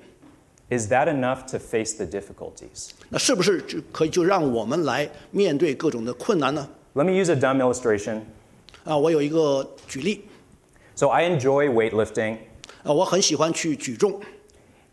[0.70, 2.90] Is that enough to face the difficulties?
[3.08, 6.68] 那是不是就可以就让我们来面对各种的困难呢？
[6.94, 8.22] Let me use a dumb illustration.
[8.84, 10.24] 啊，我有一个举例，
[10.96, 12.38] So I enjoy weightlifting,
[12.82, 14.20] 啊，我很喜欢去举重。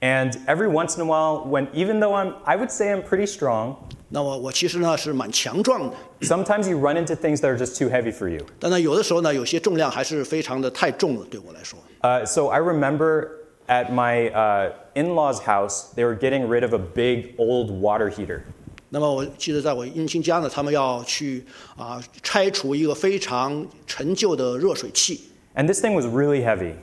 [0.02, 3.26] and every once in a while, when even though I'm, I would say I'm pretty
[3.26, 3.78] strong,
[4.10, 8.46] 那我我其实呢是蛮强壮的， sometimes you run into things that are just too heavy for you.
[8.60, 11.80] 但呢有的时候呢有些重量还是非常的太重了，对我来说。
[12.02, 13.30] Uh, so I remember
[13.68, 18.42] at my uh, in-laws' house, they were getting rid of a big old water heater.
[18.90, 21.44] 那么我记得在我姻亲家呢，他们要去
[21.76, 25.22] 啊拆除一个非常陈旧的热水器，
[25.56, 26.74] And this thing was really heavy.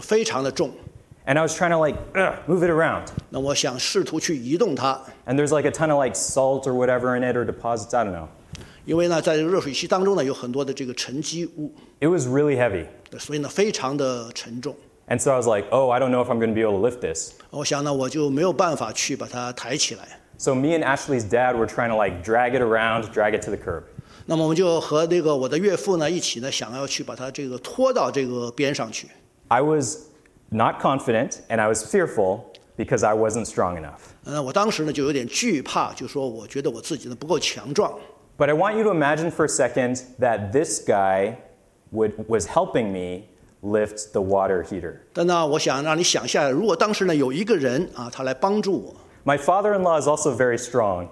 [0.00, 0.70] 非常的重。
[1.26, 3.08] And I was trying to like ugh, move it around.
[3.28, 7.94] 那我想试图去移动它， And there's like a ton of like salt or whatever in it or deposits,
[7.94, 8.28] I don't know.
[8.86, 12.86] 因为呢在这个热水器当中呢有很多的这个沉积物， It was really heavy.
[13.18, 14.74] 所以呢非常的沉重。
[15.08, 16.78] And so I was like, oh, I don't know if I'm going to be able
[16.80, 17.32] to lift this.
[17.50, 20.20] 我想呢我就没有办法去把它抬起来。
[20.36, 23.50] So me and Ashley's dad were trying to like drag it around, drag it to
[23.50, 23.84] the curb.
[24.26, 29.08] 那么我们就和那个我的岳父呢一起呢想要去把它这个拖到这个边上去。
[29.48, 30.08] I was
[30.50, 32.40] not confident and I was fearful
[32.76, 34.00] because I wasn't strong enough.
[34.24, 37.98] 呃，我当时呢就有点惧怕，就说我觉得我自己呢不够强壮。
[38.36, 41.38] But I want you to imagine for a second that this guy
[41.90, 43.24] would, was helping me
[43.62, 44.94] lift the water heater.
[45.12, 48.94] 但呢，我想让你想一下，如果当时呢有一个人啊，他来帮助我
[49.24, 51.08] My father in law is also very strong,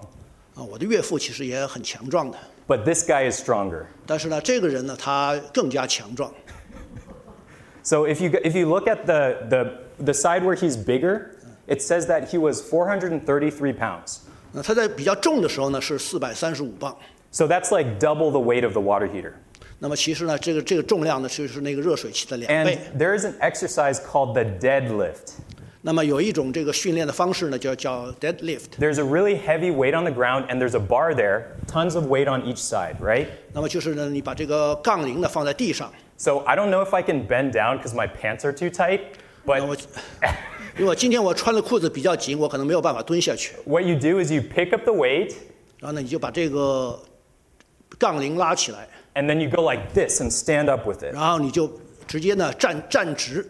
[0.55, 2.37] 啊，我的岳父其实也很强壮的，
[2.67, 3.83] but this guy is stronger.
[4.05, 6.31] 但是呢，这个人呢他更加强壮。
[7.83, 11.35] So if you, if you look at the, the, the side where he's bigger,
[11.67, 14.19] it says that he was 433 pounds.
[14.51, 16.95] 那他在比较重的时候呢是四百三十五磅，
[17.31, 19.33] So that's like double the weight of the water heater.
[19.82, 22.96] 那么其实呢这个这个重量呢就是那个热水器的两倍 And。
[22.96, 25.32] there is an exercise called the deadlift.
[25.80, 28.78] 那么有一种这个训练的方式呢叫叫 deadlift。
[28.78, 32.28] There's a really heavy weight on the ground, and there's a bar there, tons of weight
[32.28, 33.26] on each side, right?
[33.52, 39.00] 那么就是呢你把这个杠铃呢放在地上，So I don't know if I can bend down because my pants are too tight,
[39.42, 39.76] 那 but 我
[40.78, 43.56] 因为我今天我穿的裤子比较紧，我可能没有办法蹲下去。
[43.64, 45.34] What you do is you pick up the weight
[45.80, 46.96] 然后呢，你就把这个
[47.98, 51.13] 杠铃拉起来，and then you go like this and stand up with it.
[51.13, 51.71] 然后你就
[52.07, 53.41] 直接呢站站直。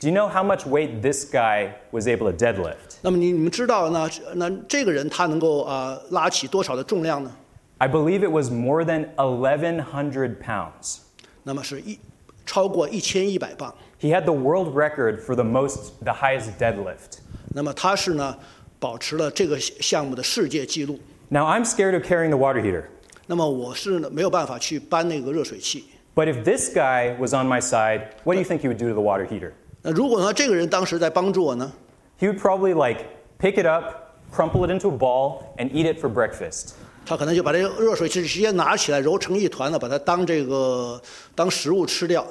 [0.00, 2.96] Do you know how much weight this guy was able to deadlift?
[3.02, 4.08] 那么你你们知道呢？
[4.34, 7.30] 那这个人他能够啊、拉起多少的重量呢？
[7.78, 10.98] I believe it was more than 1,100 pounds.
[11.42, 11.98] 那么是一
[12.46, 13.74] 超过一千一百磅。
[14.00, 17.18] He had the world record for the most, the highest deadlift.
[17.54, 18.38] 那么他是呢
[18.78, 20.98] 保持了这个项目的世界纪录。
[21.28, 22.84] Now, I'm scared of carrying the water heater.
[23.26, 25.84] 那么我是呢没有办法去搬那个热水器。
[26.14, 28.88] But if this guy was on my side, what do you think he would do
[28.88, 29.52] to the water heater?
[29.82, 31.72] 那如果呢这个人当时在帮助我呢，
[32.18, 33.04] He would probably like
[33.38, 36.72] pick it up, crumple it into a ball, and eat it for breakfast.
[37.06, 41.00] 他可能就把这个热水器直接拿起来揉成一团了，把它当这个
[41.34, 42.26] 当食物吃掉。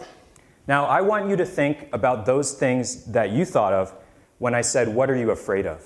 [0.67, 3.89] Now, I want you to think about those things that you thought of
[4.37, 5.79] when I said, What are you afraid of?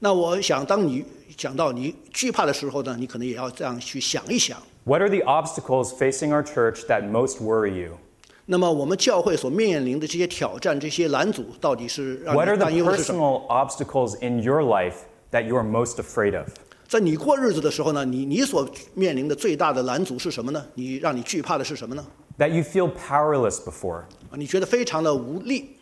[0.00, 1.04] 那我想，当你
[1.36, 4.60] 讲到你惧怕的时候呢，你可能也要这样去想一想。
[4.84, 7.98] What are the obstacles facing our church that most worry you?
[8.46, 13.46] 那么我们教会所面临的这些挑战、这些拦阻，到底是让 What are 你 the 担忧的是什么？
[13.48, 14.96] personal obstacles in your life
[15.30, 16.48] that you are most afraid of?
[16.88, 20.66] 在你过日子的时候呢，你你所面临的最大的拦阻是什么呢？
[20.74, 22.04] 你让你惧怕的是什么呢？
[22.38, 24.02] That you feel powerless before?
[24.30, 25.76] 啊，你觉得非常的无力。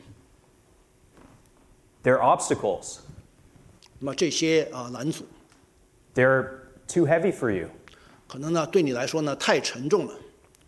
[2.05, 2.99] They're obstacles.
[3.99, 5.24] 那么这些啊拦阻，
[6.14, 6.49] They're
[6.88, 7.68] too heavy for you.
[8.28, 10.14] 可能呢对你来说呢太沉重了。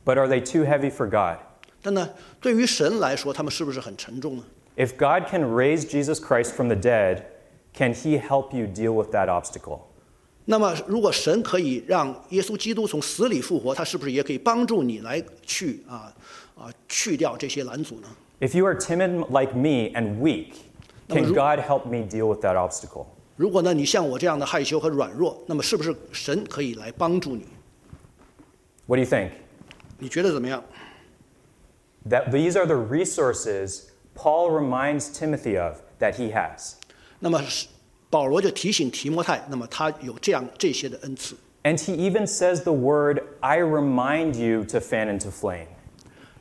[0.05, 1.39] But are they too heavy for God?
[1.81, 2.11] 但呢，
[2.41, 4.45] 对于神来说，他们是不是很沉重呢？
[4.77, 7.25] If God can raise Jesus Christ from the dead,
[7.75, 9.81] can he help you deal with that obstacle?
[10.45, 16.13] 那么，如果神可以让耶稣基督从死里复活，他是不是也可以帮助你来去啊
[16.57, 18.09] 啊去掉这些拦阻呢？
[18.41, 20.55] If you are timid like me and weak,
[21.09, 23.07] can Ru- God help me deal with that obstacle?
[23.37, 27.47] 如果呢你像我这样的害羞和软弱，那么是不是神可以来帮助你？
[28.87, 29.31] What do you think?
[29.99, 30.63] 你觉得怎么样？
[32.09, 36.75] That these are the resources Paul reminds Timothy of that he has.
[37.21, 37.69] 那么是
[38.11, 45.69] 保罗就提醒提摩太，那么他有这样这些的恩赐， And he even says the word, I remind you to fan into flame.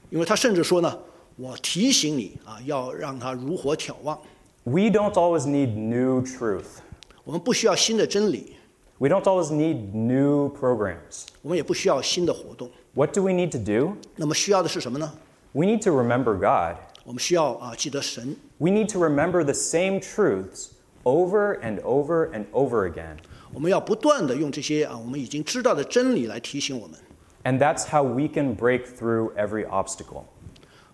[0.09, 0.99] 因为他甚至说呢，
[1.37, 4.19] 我提醒你啊，要让他如火挑旺。
[4.63, 6.81] We don't always need new truth.
[7.25, 8.55] 我们不需要新的真理，
[8.97, 11.25] We don't always need new programs.
[11.41, 12.69] 我们也不需要新的活动。
[12.93, 13.95] What do we need to do?
[14.15, 15.13] 那么需要的是什么呢？
[15.53, 16.77] We need to remember God.
[17.03, 20.67] 我们需要啊记得神， We need to remember the same truths
[21.03, 23.17] over and over and over again.
[23.53, 26.97] 我们要不断的用这些啊我们已经知道的真理来提醒我们，
[27.43, 30.25] And that's how we can break through every obstacle.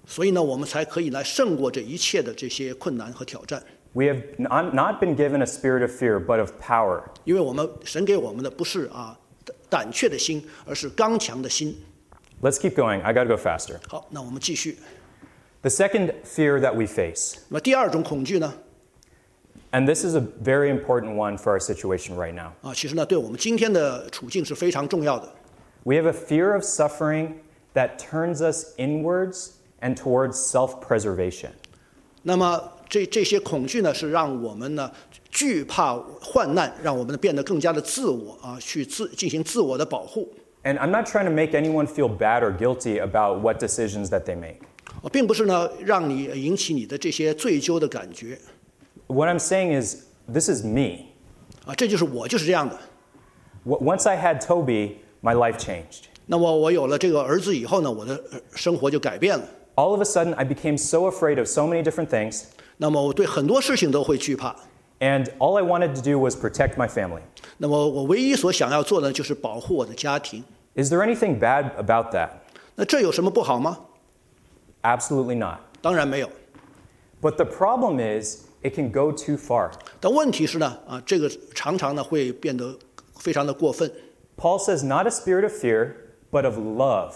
[0.06, 3.62] 所以呢，我们才可以来胜过这一切的这些困难和挑战。
[3.94, 7.04] We have not not been given a spirit of fear, but of power.
[7.24, 9.18] 因为我们神给我们的不是啊
[9.70, 11.84] 胆怯的心，而是刚强的心。
[12.42, 13.02] Let's keep going.
[13.02, 13.80] I got to go faster.
[13.88, 14.78] 好，那我们继续。
[15.62, 18.54] The second fear that we face, 那么第二种恐惧呢？
[19.72, 22.52] and this is a very important one for our situation right now.
[22.62, 25.28] 啊，其实呢，对我们今天的处境是非常重要的。
[25.84, 27.40] We have a fear of suffering
[27.74, 31.50] that turns us inwards and towards self preservation.
[32.22, 34.93] 那么 这这些恐惧呢，是让我们呢
[35.31, 40.29] 惧怕患难，让我们呢变得更加的自我啊，去自进行自我的保护。
[40.63, 44.37] And I'm not trying to make anyone feel bad or guilty about what decisions that they
[44.39, 44.59] make.
[45.01, 48.39] 我，并不是呢让你引起你的这些罪疚的感觉
[49.07, 51.07] What I'm saying is, this is me.
[51.65, 52.79] 啊，这就是我就是这样的。
[53.65, 56.11] Once I had Toby, my life changed.
[56.27, 59.49] 那么我有了这个儿子以后呢，我的呃生活就改变了。
[59.77, 62.43] All of a sudden, I became so afraid of so many different things,
[62.82, 64.56] 那么我对很多事情都会惧怕。
[65.00, 67.22] and all I wanted to do was protect my family.
[67.58, 70.44] 那么我唯一所想要做的就是保护我的家庭。
[70.76, 72.30] Is there anything bad about that?
[72.76, 73.80] 那这有什么不好吗？
[74.84, 75.60] Absolutely not.
[75.82, 76.30] 当然没有。
[77.22, 79.72] But the problem is, it can go too far.
[80.00, 82.78] 但问题是呢，啊，这个常常呢会变得
[83.16, 83.92] 非常的过分。
[84.38, 85.94] Paul says, not a spirit of fear,
[86.32, 87.14] but of love.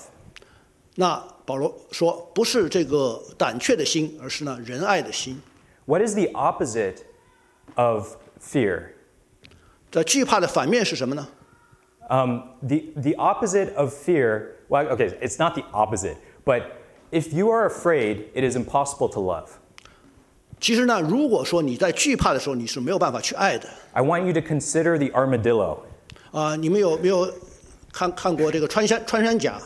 [0.95, 5.39] 那保罗说，不是这个胆怯的心，而是呢仁爱的心。
[5.85, 7.03] What is the opposite
[7.75, 8.93] of fear?
[9.89, 11.27] 这惧怕的反面是什么呢？
[12.09, 16.63] Um, the, the opposite of fear, well, okay, it's not the opposite, but
[17.11, 19.47] if you are afraid, it is impossible to love.
[20.59, 23.67] 其实呢，如果说你在惧怕的时候，你是没有办法去爱的。
[23.93, 25.79] I want you to consider the armadillo.
[26.31, 27.29] 啊，你们有没有
[27.91, 29.59] 看看过这个穿山穿山甲？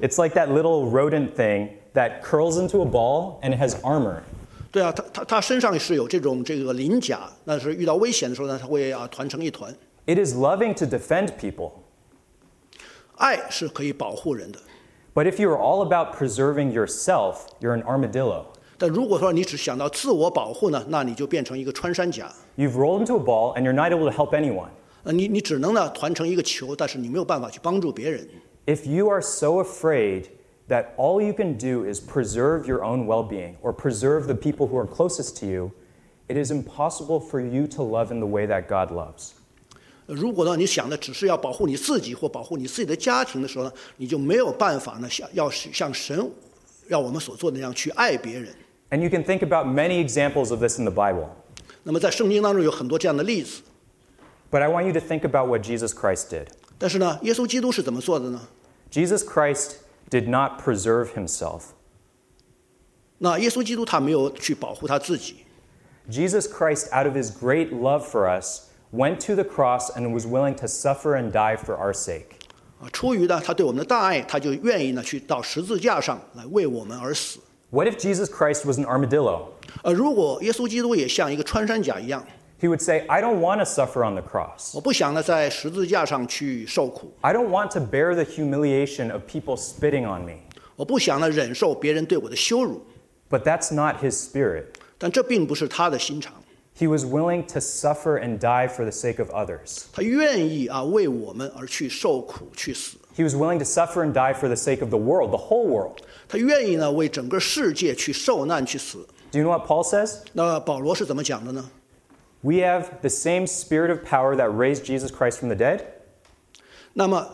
[0.00, 4.22] It's like that little rodent thing that curls into a ball and it has armor.
[4.70, 9.72] 对啊，他他他身上是有这种这个鳞甲，那是遇到危险的时候呢，他会啊团成一团。
[10.06, 11.72] It is loving to defend people.
[13.16, 14.58] 爱是可以保护人的，
[15.14, 18.46] But if you are all about preserving yourself, you're an armadillo.
[18.76, 22.30] 但如果说你只想到自我保护呢，那你就变成一个穿山甲。
[22.56, 24.70] You've rolled into a ball and you're not able to help anyone.
[25.04, 28.28] 呃，你你只能呢团成一个球，但是你没有办法去帮助别人。
[28.66, 30.24] If you are so afraid
[30.68, 34.66] that all you can do is preserve your own well being or preserve the people
[34.66, 35.72] who are closest to you,
[36.28, 39.32] it is impossible for you to love in the way that God loves.
[40.06, 46.30] 呃如果呢你想的只是要保护你自己或保护你自己的家庭的时候呢，你就没有办法呢像要是像神
[46.86, 48.54] 让我们所做的那样去爱别人。
[48.90, 51.28] And you can think about many examples of this in the Bible.
[51.82, 53.62] 那么在圣经当中有很多这样的例子，
[54.50, 56.48] But I want you to think about what Jesus Christ did.
[56.78, 58.42] 但是呢，耶稣基督是怎么做的呢？
[58.90, 59.76] Jesus Christ
[60.10, 61.72] did not preserve himself.
[63.18, 65.36] 那耶稣基督他没有去保护他自己，
[66.10, 70.26] Jesus Christ, out of his great love for us, went to the cross and was
[70.26, 72.36] willing to suffer and die for our sake.
[72.80, 77.38] 啊，出于呢他对我们的大爱，他就愿意呢去到十字架上来为我们而死。
[77.70, 79.46] What if Jesus Christ was an armadillo?
[79.82, 82.24] 呃，如果耶稣基督也像一个穿山甲一样，
[82.60, 84.74] He would say, I don't want to suffer on the cross.
[84.74, 90.38] 我不想呢在十字架上去受苦， I don't want to bear the humiliation of people spitting on me.
[90.76, 92.80] 我不想呢忍受别人对我的羞辱，
[93.28, 94.64] But that's not his spirit.
[94.96, 96.32] 但这并不是他的心肠，
[96.78, 99.84] He was willing to suffer and die for the sake of others.
[99.92, 105.38] 他愿意啊为我们而去受苦去死， He was willing to suffer and die for the sake of the world, the
[105.38, 105.98] whole world.
[106.28, 109.06] 他愿意呢为整个世界去受难去死。
[109.30, 110.20] Do you know what Paul says?
[110.32, 111.68] 那保罗是怎么讲的呢？
[112.42, 115.80] We have the same spirit of power that raised Jesus Christ from the dead.
[116.92, 117.26] 那么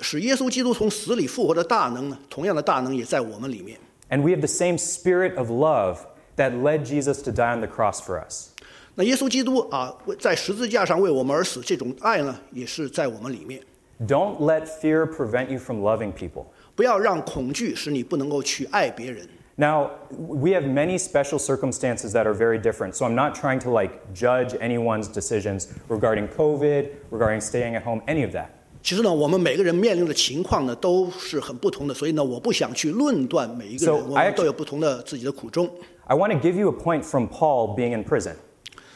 [0.00, 3.78] 使耶稣基督从死里复活的大能呢，同样的大能也在我们里面。
[4.10, 6.00] And we have the same spirit of love
[6.36, 8.48] that led Jesus to die on the cross for us.
[8.94, 13.62] 那耶稣基督啊，为在十字架上为我们而死，这种爱呢，也是在我们里面。
[14.00, 16.46] Don't let fear prevent you from loving people.
[16.74, 19.26] 不要让恐惧使你不能够去爱别人。
[19.56, 22.94] Now, we have many special circumstances that are very different.
[22.94, 28.00] So I'm not trying to like judge anyone's decisions regarding COVID, regarding staying at home,
[28.06, 28.46] any of that.
[28.82, 35.70] 其实呢，我们每个人面临的情况呢都是很不同的，所以呢，我不想去论断每一个 So, 人，我 I 们都有不同的自己的苦衷。
[36.06, 38.34] I want to give you a point from Paul being in prison.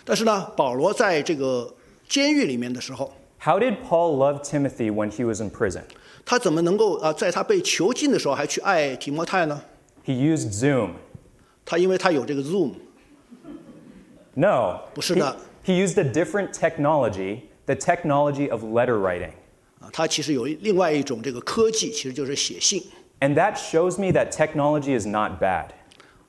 [0.05, 1.73] 但是呢，保罗在这个
[2.09, 5.83] 监狱里面的时候， How did Paul love Timothy when he was in prison?
[6.25, 9.63] 他怎么能够啊，在他被囚禁的时候还去爱提摩太呢？
[10.05, 10.93] He used Zoom.
[11.65, 12.75] 他因为他有这个 Zoom，
[14.35, 14.81] No.
[14.95, 15.37] 不是 He, 的。
[15.65, 19.33] he used a different technology, the technology of letter writing.
[19.81, 22.83] 啊，他其实有另外一种这个科技，其实就是写信。
[23.21, 25.71] And that shows me that technology is not bad.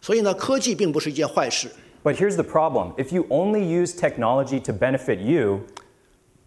[0.02, 1.70] 所以呢，科技并不是一件坏事。
[2.04, 5.62] But here's the problem if you only use technology to benefit you,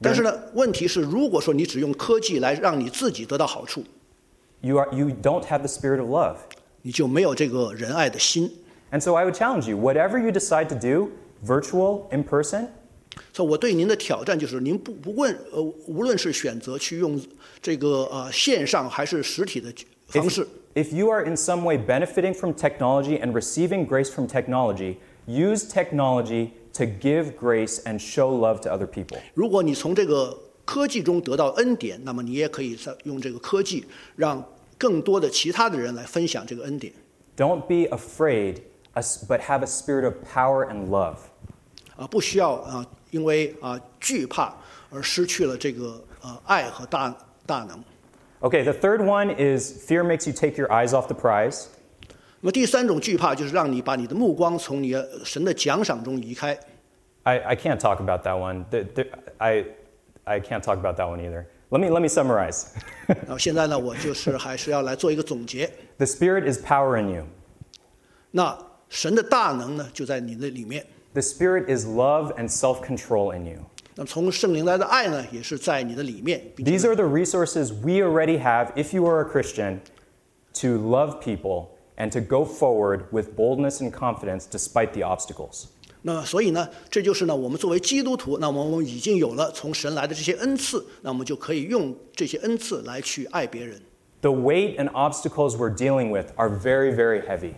[0.00, 3.84] 但是呢，问题是，如果说你只用科技来让你自己得到好处，
[4.62, 6.36] you, are, you don't have the spirit of love.
[6.84, 8.50] 你就没有这个仁爱的心。
[8.90, 11.10] And so I would challenge you whatever you decide to do,
[11.44, 12.68] virtual, in person,
[13.32, 17.20] 所以我对您的挑战就是，您不不问呃，无论是选择去用
[17.60, 19.72] 这个呃线上还是实体的
[20.06, 24.26] 方 if, 式， if you are in some way benefiting from technology and receiving grace from
[24.26, 24.96] technology,
[25.26, 29.18] use technology to give grace and show love to other people.
[29.34, 33.84] 如果你从这个科技中得到恩典，那么你也可以在用这个科技
[34.16, 34.44] 让
[34.78, 36.92] 更多的其他的人来分享这个恩典。
[37.36, 38.62] Don't be afraid,
[38.94, 41.16] as- but have a spirit of power and love.
[41.96, 44.54] 啊，不需要啊，因为啊惧怕
[44.90, 47.14] 而失去了这个呃爱和大
[47.46, 47.82] 大能。
[48.40, 51.66] Okay, the third one is fear makes you take your eyes off the prize.
[52.40, 56.58] 那么第三种惧怕就是让你把你的目光从你的神的奖赏中移开。
[57.24, 58.64] I, I can't talk about that one.
[58.70, 59.06] The- the-
[59.36, 59.66] I,
[60.24, 61.44] I can't talk about that one either.
[61.70, 62.66] Let me, let me summarize.
[63.06, 65.70] 然后现在呢，我就是还是要来做一个总结。
[65.98, 67.24] the Spirit is power in you.
[68.32, 68.58] 那
[68.88, 70.84] 神的大能呢，就在你的里面。
[71.12, 73.58] The Spirit is love and self control in you.
[73.94, 76.42] 那么从圣灵来的爱呢，也是在你的里面。
[76.56, 79.80] 并且 These are the resources we already have, if you are a Christian,
[80.54, 85.68] to love people and to go forward with boldness and confidence despite the obstacles.
[86.07, 93.81] 那所以呢，这就是呢，我们作为基督徒，那么我们已经有了从神来的这些恩赐，那我们就可以用这些恩赐来去爱别人。
[94.21, 97.53] The weight and obstacles we're dealing with are very, very heavy.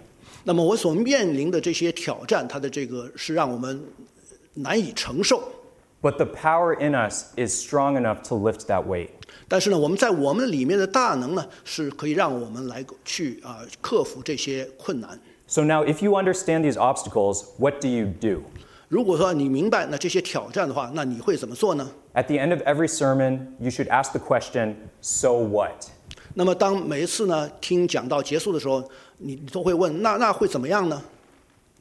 [0.45, 3.83] 那么我所面临的这些挑战，它的这个是让我们
[4.53, 5.43] 难以承受。
[6.01, 9.09] But the power in us is strong enough to lift that weight.
[9.49, 15.19] 但是呢，我们在我们里面的大能呢，是可以让我们来去啊、克服这些困难。
[15.46, 18.42] So now, if you understand these obstacles, what do you do?
[18.88, 21.90] 如果说你明白那这些挑战的话，那你会怎么做呢？
[22.14, 25.86] At the end of every sermon, you should ask the question, So what?
[26.34, 28.82] 那么当每一次呢听讲到结束的时候，
[29.18, 31.02] 你你都会问，那那会怎么样呢？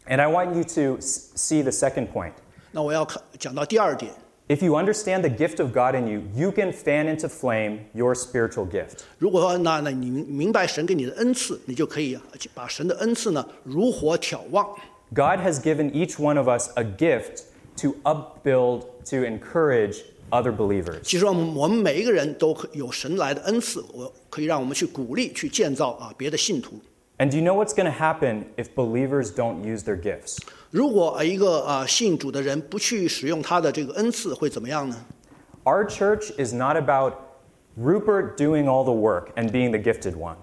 [0.07, 2.33] And I want you to s- see the second point.
[2.71, 4.11] 那我要看讲到第二点，
[4.47, 8.13] If you understand the gift of God in you, you can fan into flame your
[8.13, 9.03] spiritual gift.
[9.17, 12.17] 如果说那那你明明白神给你的恩赐，你就可以
[12.53, 14.67] 把神的恩赐呢如火挑旺。
[15.13, 17.43] God has given each one of us a gift
[17.77, 19.99] to upbuild, to encourage
[20.31, 20.99] other believers.
[21.03, 26.79] 其实我们我们每一个人都可有神来的恩赐，我可以让我们去鼓励、去建造啊别的信徒。
[27.17, 30.39] And do you know what's going to happen if believers don't use their gifts?
[30.69, 34.95] 如果啊一个啊信主的人不去使用他的这个恩赐，会怎么样呢？
[35.63, 37.13] Our church is not about
[37.77, 40.35] Rupert doing all the work and being the gifted one.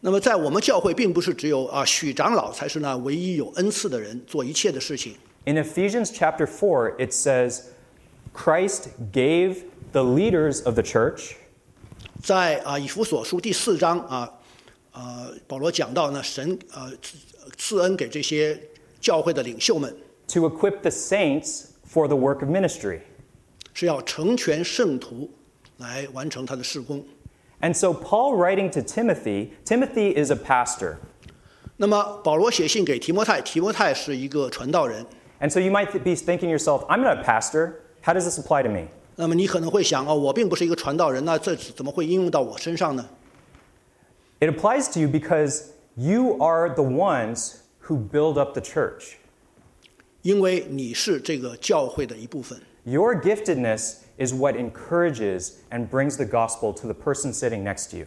[0.00, 5.14] 那么在我们教会，并不是只有啊许长老才是那唯一有恩赐的人，做一切的事情。
[5.46, 7.62] In Ephesians chapter 4, it says,
[8.34, 11.32] Christ gave the leaders of the church
[12.22, 14.30] 在啊以弗所书第四章啊，
[14.92, 17.16] 呃保罗讲到呢，神呃赐
[17.56, 18.60] 赐恩给这些
[19.00, 19.94] 教会的领袖们，
[20.28, 23.00] to equip the saints for the work of ministry.
[23.74, 25.28] 是要成全圣徒，
[25.78, 27.04] 来完成他的事工。
[27.60, 30.96] And so, Paul writing to Timothy, Timothy is a pastor.
[31.76, 35.04] 那么保罗写信给提摩太，提摩太是一个传道人。
[35.40, 37.74] And so, you might be thinking yourself, I'm not a pastor.
[38.02, 38.88] How does this apply to me?
[39.16, 43.08] 那么你可能会想哦，我并不是一个传道人，那这怎么会应用到我身上呢？
[44.40, 47.54] It applies to you because you are the ones
[47.90, 49.14] who build up the church.
[50.22, 52.60] 因为你是这个教会的一部分。
[52.84, 57.98] Your giftedness is what encourages and brings the gospel to the person sitting next to
[57.98, 58.06] you.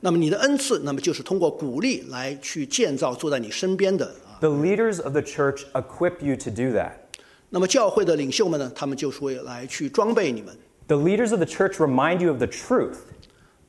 [0.00, 4.38] 那么你的恩赐，那么就是通过鼓励来去建造坐在你身边的啊。
[4.40, 6.92] The leaders of the church equip you to do that.
[7.48, 10.56] 那么教会的领袖们呢，他们就是会来去装备你们，
[10.88, 12.96] The leaders of the church remind you of the truth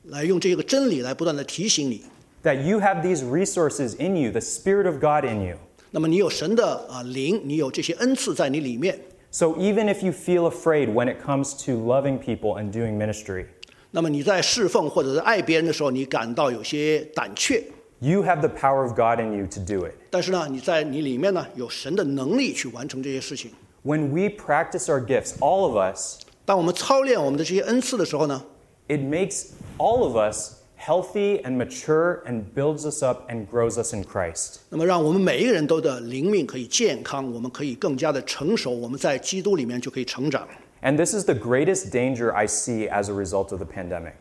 [0.03, 2.03] 来用这个真理来不断的提醒你。
[2.43, 5.57] that you have these resources in you, the Spirit of God in you.
[5.91, 8.99] 那么你有神的啊灵，你有这些恩赐在你里面。
[9.31, 13.45] So even if you feel afraid when it comes to loving people and doing ministry,
[13.91, 17.63] 那么你在侍奉或者是爱别人的时候，你感到有些胆怯，
[17.99, 19.93] you have the power of God in you to do it.
[20.09, 23.51] 但是呢，你在你里面呢有神的能力去完成这些事情。
[23.83, 28.43] When we practice our gifts, all of us, 当我们操练我们的这些恩赐的时候呢，
[28.87, 29.47] it makes
[29.77, 34.59] all of us healthy and mature and builds us up and grows us in Christ.
[34.69, 40.47] 那么让我们每一个人都的灵命可以健康，我们可以更加的成熟，我们在基督里面就可以成长。
[40.81, 44.13] And this is the greatest danger I see as a result of the pandemic.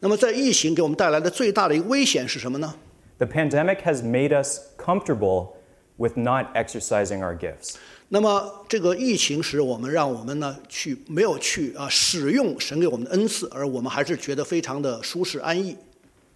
[0.00, 2.74] 那么在疫情给我们带来的最大的一个危险是什么呢？
[3.18, 5.48] The pandemic has made us comfortable
[5.96, 7.74] with not exercising our gifts.
[8.08, 15.76] 那么这个疫情使我们让我们呢去没有去啊使用神给我们的恩赐，而我们还是觉得非常的舒适安逸。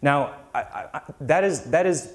[0.00, 2.08] Now, I, I, I- that is that is,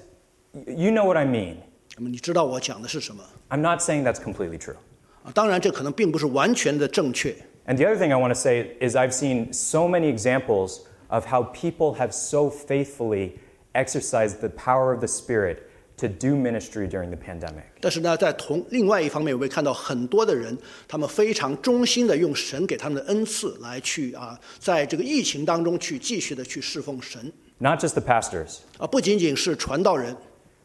[0.66, 1.56] you know what I mean.
[1.96, 4.76] 那么你知道我讲的是什么 I'm not saying that's completely true.
[5.24, 5.32] 啊？
[5.34, 7.34] 当然，这可能并不是完全的正确。
[7.66, 11.26] And the other thing I want to say is I've seen so many examples of
[11.26, 13.32] how people have so faithfully
[13.74, 15.58] exercised the power of the Spirit
[15.98, 17.64] to do ministry during the pandemic.
[17.80, 27.30] 但是呢，在同另外一方面，我会看到很多的人，他们非常忠心的用神给他们的恩赐来去啊，在这个疫情当中去继续的去侍奉神
[27.62, 30.16] Not just the pastors, 啊，不仅仅是传道人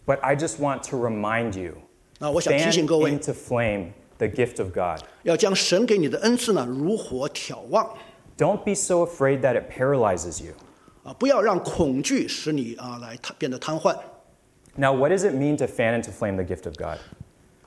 [0.05, 1.73] but I just want to remind you
[2.19, 5.03] 啊，我想提 fan 醒各位， into flame the gift of God.
[5.23, 7.97] 要将神给你的恩赐呢如火挑旺
[8.37, 10.53] Don't be so afraid that it paralyzes you.
[11.03, 13.97] 啊，不要让恐惧使你啊来瘫变得瘫痪。
[14.75, 16.97] Now, what does it mean to fan into flame the gift of God?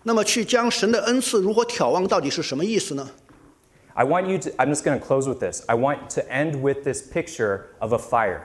[0.03, 3.11] 那么去将神的恩赐如火挑旺到底是什么意思呢？
[3.95, 5.64] I want you to, I'm just going to close with this.
[5.67, 8.43] I want to end with this picture of a fire.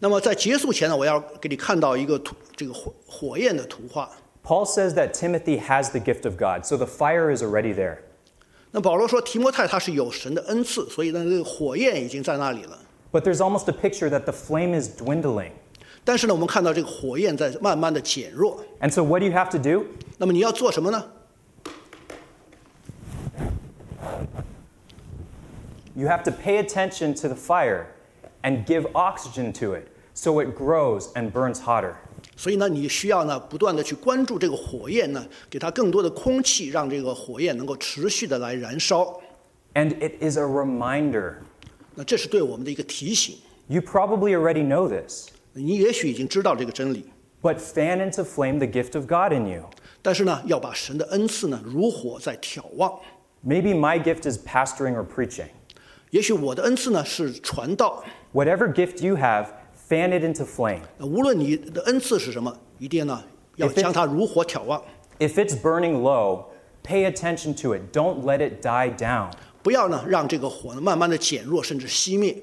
[0.00, 4.10] 那么在结束前呢，我要给你看到一个图，这个火火焰的图画。
[4.44, 7.98] Paul says that Timothy has the gift of God, so the fire is already there.
[8.72, 12.78] 那保罗说提摩太他是有神的恩赐，所以呢，这个火焰已经在那里了。
[13.12, 15.52] But there's almost a picture that the flame is dwindling.
[16.04, 18.64] 但是呢，我们看到这个火焰在慢慢的减弱。
[18.80, 19.84] And so, what do you have to do?
[20.18, 21.04] 那么你要做什么呢？
[25.94, 27.84] You have to pay attention to the fire
[28.42, 31.94] and give oxygen to it so it grows and burns hotter.
[32.36, 39.20] 所以呢，你需要呢不断的去关注这个火焰呢，给它更多的空气，让这个火焰能够持续的来燃烧。
[39.74, 41.36] And it is a reminder.
[41.94, 43.36] 那这是对我们的一个提醒。
[43.68, 47.06] You probably already know this, 你也许已经知道这个真理，
[47.40, 49.68] but fan into flame the gift of God in you.
[50.02, 52.98] 但是呢，要把神的恩赐呢如火在眺望。
[53.46, 55.48] Maybe my gift is pastoring or preaching.
[56.10, 58.04] 也许我的恩赐呢是传道，
[58.36, 59.48] Whatever gift you have,
[59.88, 60.80] fan it into flame.
[60.98, 63.22] 呃无论你的恩赐是什么，一定呢
[63.56, 64.82] 要 If it- 将它如火眺望，
[65.18, 66.46] If it's burning low,
[66.82, 67.92] pay attention to it.
[67.92, 69.30] Don't let it die down.
[69.62, 72.42] 不要呢让这个火呢慢慢的减弱甚至熄灭，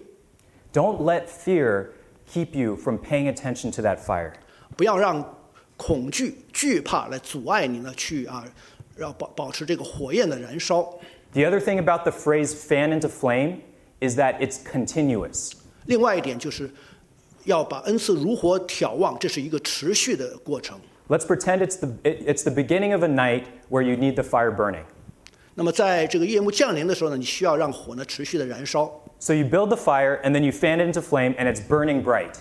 [0.72, 1.88] Don't let fear
[2.32, 4.34] keep you from paying attention to that fire.
[4.78, 5.38] 不要让
[5.76, 8.46] 恐惧、惧怕来阻碍你呢去啊，
[8.98, 10.84] 要保保持这个火焰的燃烧。
[11.34, 13.62] The other thing about the phrase fan into flame
[14.00, 15.52] is that it's continuous.
[15.86, 16.70] 另外一点就是
[17.46, 20.80] 要把恩赐如火眺望，这是一个持续的过程。
[21.08, 24.24] Let's pretend it's the, it- it's the beginning of a night where you need the
[24.24, 24.84] fire burning.
[25.56, 28.90] 那么在这个夜幕降临的时候呢，你需要让火呢持续的燃烧。
[29.20, 32.04] So you build the fire and then you fan it into flame and it's burning
[32.04, 32.36] bright.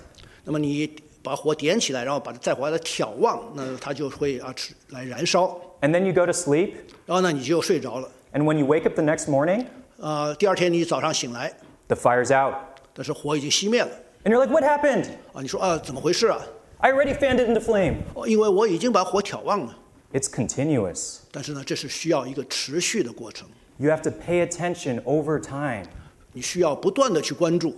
[0.44, 5.58] 那么你把火点起来，然后把它再回来眺望，那它就会啊持来燃烧。
[5.80, 6.72] And then you go to sleep,
[7.06, 8.08] 然后呢，你就睡着了。
[8.32, 9.64] and when you wake up the next morning,
[9.96, 11.52] 呃，第二天你早上醒来，
[11.88, 12.54] the fire's out.
[12.94, 13.90] 但是火已经熄灭了。
[14.24, 15.06] And you're like, what happened?
[15.32, 16.40] 啊，你说啊，怎么回事啊？
[16.78, 17.96] I already fanned it into flame.
[18.14, 19.76] 哦，因为我已经把火眺望了。
[20.12, 21.18] It's continuous.
[21.30, 25.84] 但是呢，这是需要一个持续的过程， You have to pay attention over time,
[26.32, 27.74] 你需要不断的去关注，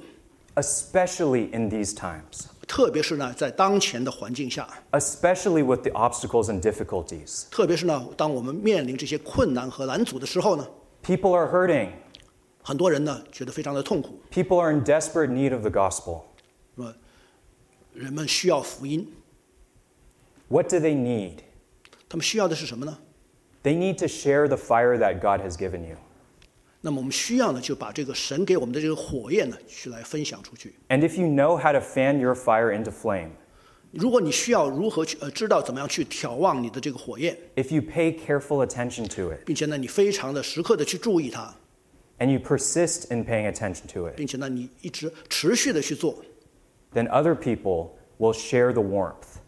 [0.54, 7.44] especially in these times, 特别是呢，在当前的环境下， especially with the obstacles and difficulties.
[7.50, 10.66] 特别是呢，当我们面临这些困难和拦阻的时候呢，
[11.04, 11.88] People are hurting.
[12.64, 16.22] 很多人呢觉得非常的痛苦， People are in desperate need of the gospel.
[16.74, 16.94] 那么
[17.94, 19.06] 人们需要福音，
[20.48, 21.38] What do they need?
[22.08, 22.98] 他们需要的是什么呢？
[23.62, 25.96] They need to share the fire that God has given you.
[26.82, 30.74] 那么我们需要呢，就把这个神给我们的这个火焰呢，去来分享出去。
[30.88, 33.32] And if you know how to fan your fire into flame,
[33.92, 41.54] 如果你需要如何去呃知道怎么样去眺望你的这个火焰， if you pay careful attention to it, 并且呢，你非常的时刻的去注意它，
[42.18, 46.22] and you persist in paying attention to it, 并且呢，你一直持续的去做，
[46.94, 49.38] then other people will share the warmth.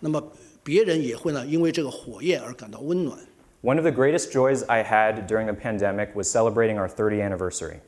[0.00, 0.32] 那么
[0.62, 3.18] 别人也会呢，因为这个火焰而感到温暖。
[3.62, 7.80] One of the greatest joys I had during the pandemic was celebrating our 30th anniversary.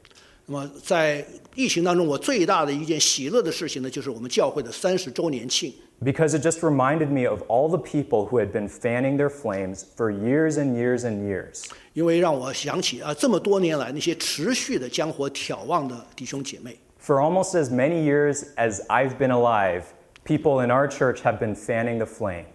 [0.47, 1.25] 那么在
[1.55, 5.73] 疫情当中，我最大的一件喜乐的事情呢，就是我们教会的三十周年庆。
[6.03, 10.11] Because it just reminded me of all the people who had been fanning their flames for
[10.11, 11.63] years and years and years.
[11.93, 19.83] 因为让我想起啊，这么多年来那些持续的将火眺望的弟兄姐妹，For almost as many years as I've been alive,
[20.25, 22.45] people in our church have been fanning the flame.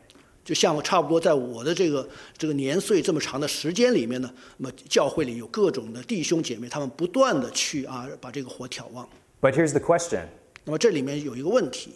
[0.49, 9.07] 就像我差不多在我的这个这个年岁这么长的时间里面呢，那么教会里有各种的弟兄姐妹，他们不断的去啊把这个火眺望。
[9.41, 10.27] But here's the question
[10.63, 11.95] 那么这里面有一个问题，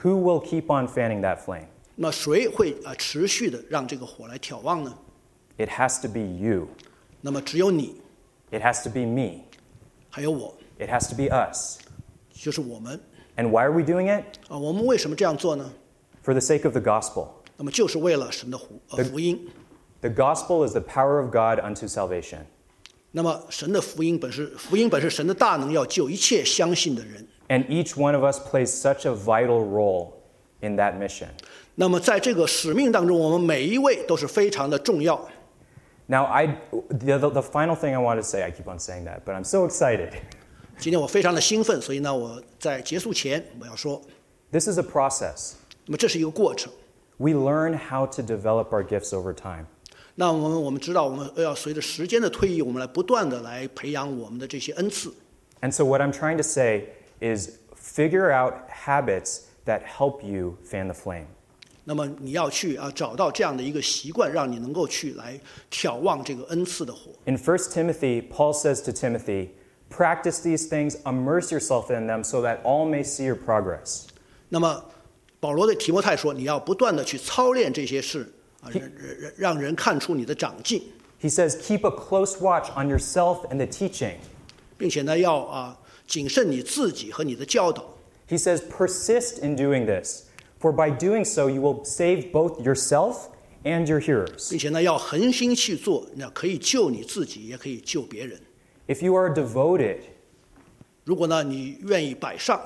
[0.00, 1.66] who will keep on fanning that flame?
[1.96, 4.96] 那么谁会啊持续的让这个火来眺望呢？
[5.58, 6.68] It has to be you.
[7.20, 7.96] 那么只有你，
[8.50, 9.42] It has to be me.
[10.08, 11.78] 还有我， It has to be us.
[12.32, 13.00] 就是我们
[13.36, 14.38] And why are we doing it?
[14.48, 14.56] 啊。
[14.56, 15.72] 我们为什么这样做呢？
[16.24, 17.28] For the sake of the gospel.
[17.56, 19.48] 那么就是为了神的福呃福音。
[20.00, 22.40] The gospel is the power of God unto salvation.
[23.12, 27.28] 那么神的福音本是福音本是神的大能，要救一切相信的人。
[27.48, 30.14] And each one of us plays such a vital role
[30.60, 31.28] in that mission.
[31.74, 35.28] 那么在这个使命当中，我们每一位都是非常的重要。
[36.06, 39.04] Now, I, the, the, the final thing I want to say, I keep on saying
[39.04, 40.10] that, but I'm so excited.
[40.78, 44.02] 今天我非常的兴奋，所以呢，我在结束前我要说，
[44.50, 45.52] This is a process.
[45.86, 46.72] 那么这是一个过程。
[47.18, 49.66] We learn how to develop our gifts over time.
[50.14, 55.12] 那我们我们知道，我们要随着时间的推移，我们来不断的来培养我们的这些恩赐。
[55.60, 56.88] And so, what I'm trying to say
[57.20, 61.26] is figure out habits that help you fan the flame.
[61.84, 65.40] 那么你要去啊找到这样的一个习惯，让你能够去来
[65.70, 67.10] 眺望这个恩赐的火。
[67.24, 69.50] In 1 Timothy, Paul says to Timothy,
[69.88, 74.06] Practice these things, immerse yourself in them, so that all may see your progress.
[74.48, 74.84] 那么
[75.40, 78.82] 保罗对提摩太说，你要不断的去操练这些事啊，让
[79.18, 80.82] 让让人看出你的长进，
[81.20, 84.16] He says, Keep a close watch on yourself and the teaching.
[84.78, 87.84] 并且呢要啊谨慎你自己和你的教导。
[88.28, 90.22] He says, Persist in doing this,
[90.60, 93.28] for by doing so, you will save both yourself
[93.64, 94.50] and your hearers.
[94.50, 98.40] 并且呢，要恒心去做，那可以救你自己，也可以救别人。
[98.88, 99.98] If you are devoted,
[101.04, 102.60] 如果呢，你愿意摆上；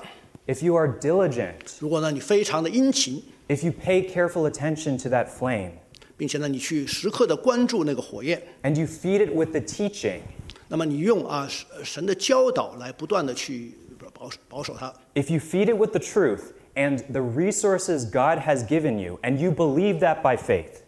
[0.47, 5.71] if you are diligent, 如果呢，你非常的殷勤， if you pay careful attention to that flame,
[6.17, 10.19] 并且呢，你去时刻的关注那个火焰， and you feed it with the teaching,
[10.67, 13.73] 那么你用啊神神的教导来不断的去
[14.13, 14.93] 保保守它。
[15.15, 19.37] if you feed it with the truth and the resources God has given you, and
[19.37, 20.81] you believe that by faith,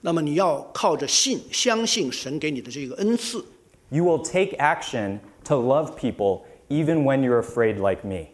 [0.00, 3.44] 那么你要靠着信，相信神给你的这个恩赐，
[3.90, 8.28] You will take action to love people even when you're afraid, like me.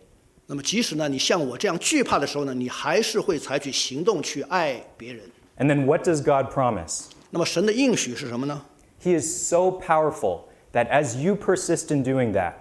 [0.48, 5.24] 那么即使呢你像我这样惧怕的时候呢，你还是会采取行动去爱别人。
[5.56, 7.06] And then what does God promise?
[7.30, 8.62] 那么神的应许是什么呢？
[9.02, 10.42] He is so powerful
[10.72, 12.54] that as you persist in doing that,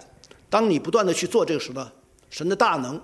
[0.50, 1.92] 当你不断的去做这个时候呢，
[2.30, 3.02] 神的大能，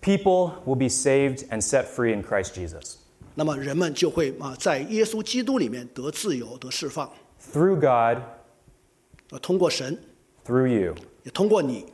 [0.00, 2.94] people will be saved and set free in Christ Jesus.
[3.34, 7.10] 那么人们就会啊在耶稣基督里面得自由、得释放。
[7.52, 8.22] Through God,
[9.30, 9.98] 呃，通过神，
[10.46, 11.86] through you, 也通过你，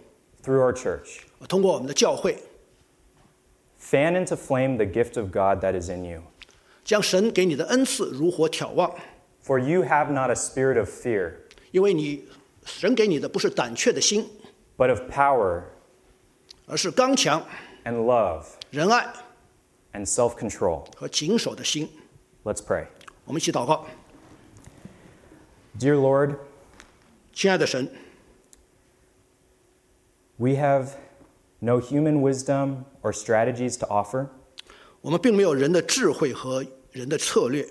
[0.45, 1.21] through our church.
[1.39, 2.39] 呃通过我们的教会，
[3.81, 6.23] Fan into flame the gift of God that is in you.
[6.85, 8.95] 将神给你的恩赐如火挑旺，
[9.45, 11.35] For you have not a spirit of fear,
[11.71, 12.29] 因为你
[12.65, 14.29] 神给你的不是胆怯的心，
[14.77, 15.65] but of power
[16.67, 17.45] 而是刚强、
[17.85, 19.13] and love 仁爱
[19.93, 20.85] and self control.
[20.97, 21.89] 和谨守的心。
[22.45, 22.87] Let's pray.
[23.25, 23.87] 我们一起祷告，
[25.79, 26.37] Dear Lord,
[27.33, 27.89] 亲爱的神，
[30.37, 30.89] we have
[31.61, 34.27] no human wisdom or strategies to offer,
[35.01, 37.67] 我们并没有人的智慧和人的策略，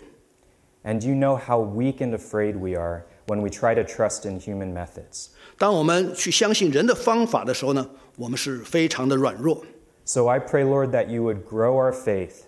[0.84, 4.40] and you know how weak and afraid we are when we try to trust in
[4.40, 5.28] human methods.
[5.58, 9.64] 当我们去相信人的方法的时候呢，我们是非常的软弱。
[10.04, 12.46] So I pray, Lord, that you would grow our faith,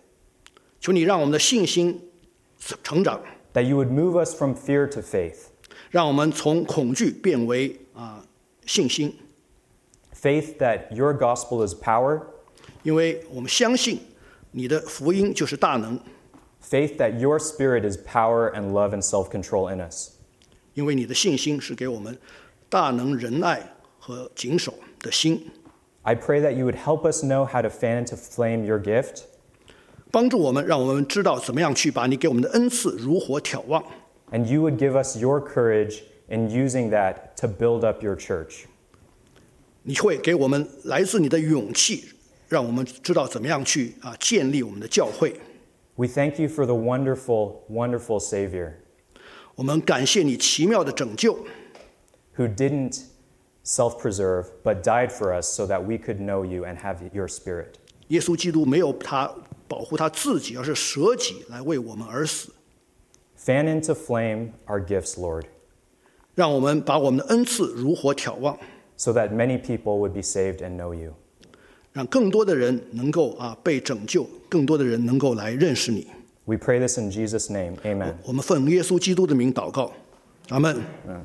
[0.81, 2.09] 求你让我们的信心
[2.83, 3.21] 成长，
[3.53, 5.45] that you would move us from fear to faith,
[5.91, 8.25] 让我们从恐惧变为啊
[8.65, 9.15] 信心，
[10.17, 12.21] faith that your gospel is power,
[12.83, 13.99] 因为我们相信
[14.51, 15.99] 你的福音就是大能，
[16.63, 20.11] faith that your spirit is power and love and self control in us.
[20.73, 22.17] 因为你的信心是给我们
[22.69, 25.51] 大能、仁爱和谨守的心，
[26.01, 29.23] I pray that you would help us know how to fan into flame your gift,
[30.11, 33.83] 帮助我们，让我们知道怎么样去把你给我们的恩赐如火挑旺。
[34.31, 38.65] and you would give us your courage in using that to build up your church.
[39.87, 42.05] 你会给我们来自你的勇气，
[42.47, 45.33] 让我们知道怎么样去啊建立我们的教会。
[45.95, 48.73] We thank you for the wonderful, wonderful Savior
[49.55, 51.45] 我们感谢你奇妙的拯救，
[52.35, 53.01] who didn't
[53.63, 57.27] self preserve, but died for us so that we could know you and have your
[57.27, 57.73] spirit.
[58.07, 59.31] 耶稣基督没有他
[59.67, 62.53] 保护他自己，而是舍己来为我们而死。
[63.37, 65.43] Fan into flame our gifts, Lord,
[66.33, 68.57] 让我们把我们的恩赐如火挑旺，
[68.97, 71.13] so that many people would be saved and know you.
[71.91, 76.07] 让更多的人能够啊被拯救，更多的人能够来认识你。
[76.45, 77.77] We pray this in Jesus' name.
[77.83, 78.15] Amen.
[78.25, 79.91] 我们奉耶稣基督的名祷告，
[80.49, 80.77] 阿门。
[81.07, 81.23] 嗯